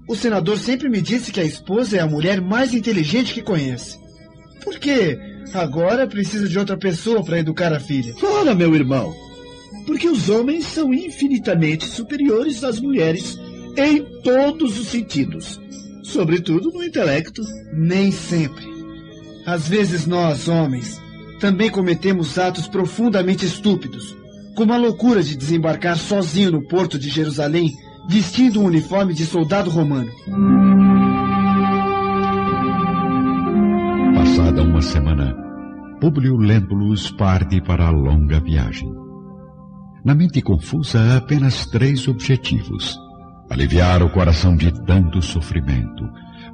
O 0.09 0.15
senador 0.15 0.57
sempre 0.57 0.89
me 0.89 1.01
disse 1.01 1.31
que 1.31 1.39
a 1.39 1.45
esposa 1.45 1.97
é 1.97 1.99
a 1.99 2.07
mulher 2.07 2.41
mais 2.41 2.73
inteligente 2.73 3.33
que 3.33 3.41
conhece. 3.41 3.97
Por 4.63 4.79
que 4.79 5.17
Agora 5.53 6.07
precisa 6.07 6.47
de 6.47 6.57
outra 6.57 6.77
pessoa 6.77 7.23
para 7.23 7.39
educar 7.39 7.73
a 7.73 7.79
filha. 7.79 8.13
Ora, 8.21 8.53
meu 8.53 8.73
irmão, 8.75 9.15
porque 9.85 10.07
os 10.07 10.29
homens 10.29 10.65
são 10.65 10.93
infinitamente 10.93 11.85
superiores 11.85 12.63
às 12.63 12.79
mulheres 12.79 13.39
em 13.77 14.03
todos 14.21 14.79
os 14.79 14.87
sentidos, 14.87 15.59
sobretudo 16.03 16.71
no 16.71 16.83
intelecto. 16.83 17.41
Nem 17.73 18.11
sempre. 18.11 18.65
Às 19.45 19.67
vezes 19.67 20.05
nós, 20.05 20.47
homens, 20.47 21.01
também 21.39 21.69
cometemos 21.69 22.37
atos 22.37 22.67
profundamente 22.67 23.45
estúpidos, 23.45 24.15
como 24.55 24.73
a 24.73 24.77
loucura 24.77 25.23
de 25.23 25.37
desembarcar 25.37 25.97
sozinho 25.97 26.51
no 26.51 26.67
porto 26.67 26.97
de 26.97 27.09
Jerusalém, 27.09 27.71
vestindo 28.09 28.59
um 28.59 28.65
uniforme 28.65 29.13
de 29.13 29.25
soldado 29.25 29.69
romano. 29.69 30.11
Semana, 34.87 35.35
Publio 35.99 36.37
Lentulus 36.37 37.11
parte 37.11 37.59
para 37.61 37.87
a 37.87 37.89
longa 37.89 38.39
viagem. 38.39 38.89
Na 40.03 40.15
mente 40.15 40.41
confusa 40.41 40.99
há 40.99 41.17
apenas 41.17 41.65
três 41.65 42.07
objetivos. 42.07 42.97
Aliviar 43.49 44.01
o 44.01 44.09
coração 44.09 44.55
de 44.55 44.71
tanto 44.85 45.21
sofrimento, 45.21 46.03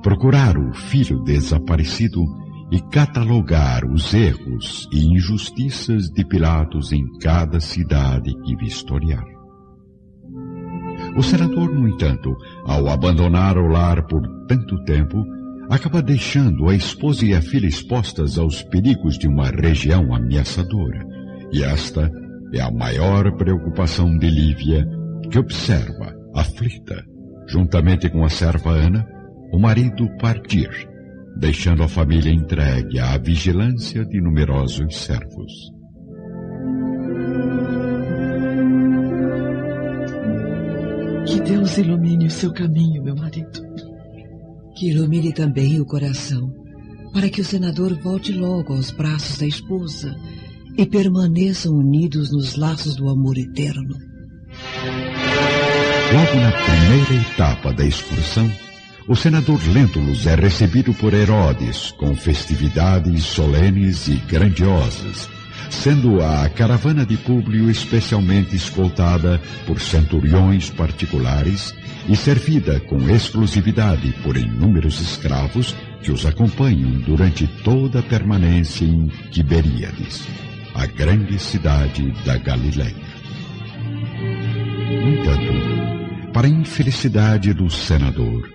procurar 0.02 0.58
o 0.58 0.74
filho 0.74 1.22
desaparecido 1.24 2.22
e 2.72 2.82
catalogar 2.90 3.86
os 3.86 4.14
erros 4.14 4.88
e 4.92 5.14
injustiças 5.14 6.10
de 6.10 6.26
Pilatos 6.26 6.92
em 6.92 7.06
cada 7.20 7.60
cidade 7.60 8.34
que 8.44 8.56
vistoriar. 8.56 9.26
O 11.16 11.22
senador, 11.22 11.72
no 11.72 11.88
entanto, 11.88 12.36
ao 12.66 12.90
abandonar 12.90 13.58
o 13.58 13.68
lar 13.68 14.08
por 14.08 14.22
tanto 14.48 14.84
tempo, 14.86 15.24
acaba 15.70 16.02
deixando 16.02 16.70
a 16.70 16.76
esposa 16.76 17.26
e 17.26 17.34
a 17.34 17.42
filha 17.42 17.68
expostas 17.68 18.38
aos 18.38 18.62
perigos 18.64 19.18
de 19.18 19.28
uma 19.28 19.50
região 19.50 20.14
ameaçadora. 20.14 21.06
E 21.52 21.64
esta 21.64 22.12
é 22.54 22.62
a 22.62 22.72
maior 22.72 23.36
preocupação 23.38 24.18
de 24.18 24.30
Lívia, 24.30 24.88
que 25.32 25.40
observa, 25.40 26.14
aflita, 26.36 27.04
juntamente 27.48 28.10
com 28.10 28.24
a 28.24 28.30
serva 28.30 28.72
Ana, 28.72 29.06
o 29.52 29.60
marido 29.60 30.08
partir, 30.20 30.70
deixando 31.38 31.84
a 31.84 31.88
família 31.88 32.32
entregue 32.32 33.00
à 33.00 33.18
vigilância 33.18 34.06
de 34.06 34.22
numerosos 34.22 34.96
servos. 34.96 35.52
Que 41.26 41.42
Deus 41.42 41.78
ilumine 41.78 42.28
o 42.28 42.32
seu 42.32 42.52
caminho, 42.54 43.04
meu 43.04 43.16
marido. 43.16 43.73
Que 44.76 44.90
ilumine 44.90 45.32
também 45.32 45.80
o 45.80 45.86
coração, 45.86 46.52
para 47.14 47.30
que 47.30 47.42
o 47.42 47.46
senador 47.46 47.94
volte 48.02 48.32
logo 48.32 48.74
aos 48.74 48.92
braços 48.92 49.38
da 49.38 49.46
esposa 49.46 50.16
e 50.78 50.86
permaneçam 50.86 51.74
unidos 51.74 52.32
nos 52.32 52.56
laços 52.56 52.96
do 52.96 53.08
amor 53.08 53.38
eterno. 53.38 53.96
Logo 56.14 56.36
na 56.40 56.52
primeira 56.52 57.28
etapa 57.28 57.74
da 57.74 57.86
excursão, 57.86 58.52
o 59.08 59.16
senador 59.16 59.60
Lentulus 59.68 60.26
é 60.26 60.36
recebido 60.36 60.94
por 60.94 61.14
Herodes 61.14 61.92
com 61.92 62.16
festividades 62.16 63.24
solenes 63.24 64.08
e 64.08 64.16
grandiosas, 64.16 65.30
sendo 65.70 66.22
a 66.22 66.48
caravana 66.50 67.06
de 67.06 67.18
Públio 67.18 67.70
especialmente 67.70 68.56
escoltada 68.56 69.42
por 69.66 69.80
centuriões 69.80 70.70
particulares 70.70 71.74
e 72.08 72.16
servida 72.16 72.80
com 72.82 73.10
exclusividade 73.10 74.14
por 74.24 74.38
inúmeros 74.38 75.00
escravos 75.00 75.76
que 76.02 76.12
os 76.12 76.26
acompanham 76.26 76.92
durante 77.02 77.48
toda 77.64 78.00
a 78.00 78.04
permanência 78.04 78.86
em 78.86 79.08
Tiberíades, 79.32 80.28
a 80.76 80.86
grande 80.86 81.40
cidade 81.40 82.12
da 82.26 82.38
Galileia. 82.38 83.14
No 85.02 85.10
entanto, 85.10 86.32
para 86.34 86.48
a 86.48 86.50
infelicidade 86.50 87.54
do 87.54 87.70
senador, 87.70 88.50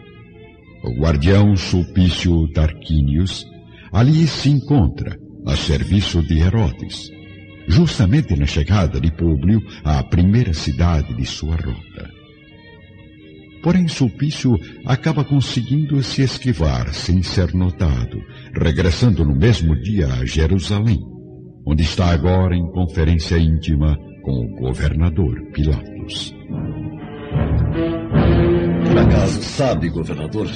o 0.85 1.01
guardião 1.01 1.57
Sulpício 1.57 2.47
Tarquínios 2.53 3.47
ali 3.93 4.27
se 4.27 4.51
encontra 4.51 5.19
a 5.47 5.57
serviço 5.57 6.23
de 6.23 6.39
Herodes, 6.39 7.11
justamente 7.67 8.37
na 8.37 8.47
chegada 8.47 9.01
de 9.01 9.11
Públio 9.13 9.61
à 9.85 10.03
primeira 10.03 10.53
cidade 10.53 11.15
de 11.15 11.27
sua 11.27 11.57
rota. 11.57 12.19
Porém, 13.63 13.89
Sulpício 13.89 14.57
acaba 14.87 15.25
conseguindo 15.25 16.03
se 16.03 16.23
esquivar 16.23 16.93
sem 16.95 17.23
ser 17.23 17.53
notado, 17.55 18.23
regressando 18.55 19.25
no 19.25 19.35
mesmo 19.35 19.75
dia 19.75 20.07
a 20.07 20.25
Jerusalém, 20.25 21.01
onde 21.67 21.83
está 21.83 22.11
agora 22.11 22.57
em 22.57 22.71
conferência 22.71 23.37
íntima 23.37 23.99
com 24.23 24.45
o 24.45 24.61
governador 24.61 25.35
Pilatos. 25.53 26.35
Por 28.87 28.99
acaso 28.99 29.43
sabe, 29.43 29.89
governador, 29.91 30.49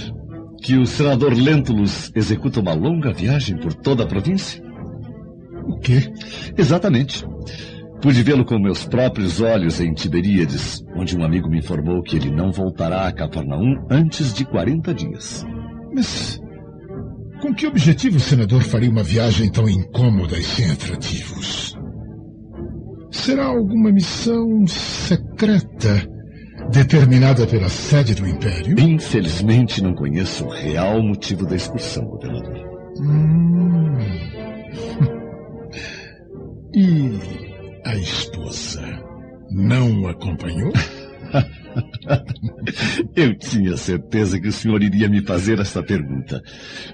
que 0.63 0.79
o 0.79 0.87
senador 0.87 1.35
Lentulus 1.35 2.11
executa 2.15 2.61
uma 2.61 2.73
longa 2.73 3.13
viagem 3.13 3.57
por 3.59 3.75
toda 3.75 4.05
a 4.05 4.07
província? 4.07 4.63
O 5.67 5.79
quê? 5.79 6.13
Exatamente. 6.57 7.25
Pude 8.01 8.23
vê-lo 8.23 8.45
com 8.45 8.59
meus 8.59 8.85
próprios 8.85 9.41
olhos 9.41 9.81
em 9.81 9.95
Tiberíades, 9.95 10.85
onde 10.97 11.17
um 11.17 11.25
amigo 11.25 11.49
me 11.49 11.59
informou 11.59 12.03
que 12.03 12.17
ele 12.17 12.33
não 12.33 12.51
voltará 12.51 13.07
a 13.07 13.13
Cafarnaum 13.13 13.77
antes 13.89 14.33
de 14.35 14.45
40 14.45 14.93
dias. 14.93 15.47
Mas 15.95 16.41
com 17.41 17.55
que 17.55 17.67
objetivo 17.67 18.17
o 18.17 18.21
senador 18.21 18.63
faria 18.63 18.91
uma 18.91 19.03
viagem 19.03 19.51
tão 19.51 19.69
incômoda 19.69 20.37
e 20.39 20.43
sem 20.43 20.71
atrativos? 20.71 21.77
Será 23.11 23.47
alguma 23.47 23.93
missão 23.93 24.67
secreta 24.67 26.09
determinada 26.71 27.47
pela 27.47 27.69
sede 27.69 28.15
do 28.15 28.27
Império? 28.27 28.79
Infelizmente 28.81 29.83
não 29.83 29.95
conheço 29.95 30.45
o 30.45 30.51
real 30.51 31.03
motivo 31.03 31.47
da 31.47 31.55
excursão, 31.55 32.05
governador. 32.05 32.59
Hum. 33.01 33.93
E 36.75 37.21
a 37.85 37.95
esposa 37.97 38.83
não 39.51 40.01
o 40.01 40.09
acompanhou? 40.09 40.73
Eu 43.15 43.37
tinha 43.37 43.77
certeza 43.77 44.41
que 44.41 44.49
o 44.49 44.53
senhor 44.53 44.83
iria 44.83 45.07
me 45.07 45.21
fazer 45.23 45.59
esta 45.59 45.83
pergunta. 45.83 46.43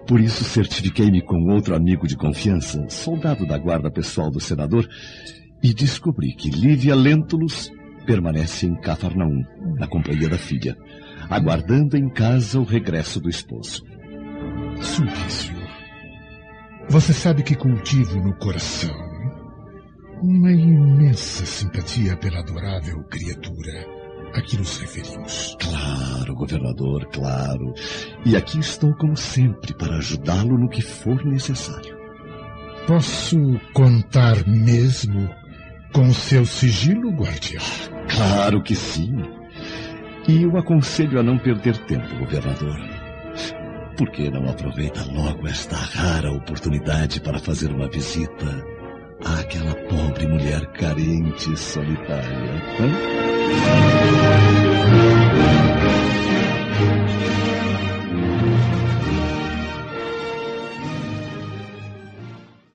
Por 0.04 0.18
isso 0.20 0.42
certifiquei-me 0.42 1.22
com 1.22 1.52
outro 1.52 1.76
amigo 1.76 2.08
de 2.08 2.16
confiança, 2.16 2.84
soldado 2.88 3.46
da 3.46 3.56
guarda 3.56 3.88
pessoal 3.88 4.30
do 4.30 4.40
senador, 4.40 4.88
e 5.62 5.72
descobri 5.72 6.32
que 6.32 6.50
Lívia 6.50 6.96
Lentulus 6.96 7.70
permanece 8.04 8.66
em 8.66 8.74
Cafarnaum, 8.80 9.44
na 9.76 9.86
companhia 9.86 10.28
da 10.28 10.38
filha, 10.38 10.76
aguardando 11.30 11.96
em 11.96 12.08
casa 12.08 12.58
o 12.58 12.64
regresso 12.64 13.20
do 13.20 13.28
esposo. 13.28 13.84
Sulpício, 14.80 15.54
você 16.88 17.12
sabe 17.12 17.44
que 17.44 17.54
cultivo 17.54 18.20
no 18.20 18.34
coração 18.36 19.07
uma 20.22 20.50
imensa 20.50 21.46
simpatia 21.46 22.16
pela 22.16 22.40
adorável 22.40 23.02
criatura 23.04 23.86
a 24.34 24.42
que 24.42 24.56
nos 24.58 24.78
referimos. 24.78 25.56
Claro, 25.60 26.34
governador, 26.34 27.06
claro. 27.06 27.72
E 28.24 28.36
aqui 28.36 28.58
estou, 28.58 28.94
como 28.94 29.16
sempre, 29.16 29.74
para 29.74 29.96
ajudá-lo 29.96 30.58
no 30.58 30.68
que 30.68 30.82
for 30.82 31.24
necessário. 31.24 31.96
Posso 32.86 33.38
contar 33.72 34.46
mesmo 34.46 35.28
com 35.92 36.12
seu 36.12 36.44
sigilo, 36.44 37.10
guardião? 37.10 37.62
Claro 38.08 38.62
que 38.62 38.74
sim. 38.74 39.16
E 40.26 40.42
eu 40.42 40.56
aconselho 40.56 41.18
a 41.18 41.22
não 41.22 41.38
perder 41.38 41.76
tempo, 41.86 42.18
governador. 42.18 42.76
Por 43.96 44.10
que 44.10 44.30
não 44.30 44.48
aproveita 44.48 45.04
logo 45.12 45.46
esta 45.48 45.76
rara 45.76 46.30
oportunidade 46.30 47.20
para 47.20 47.38
fazer 47.38 47.72
uma 47.72 47.88
visita 47.88 48.77
àquela 49.24 49.74
pobre 49.74 50.26
mulher 50.26 50.66
carente 50.72 51.52
e 51.52 51.56
solitária. 51.56 52.62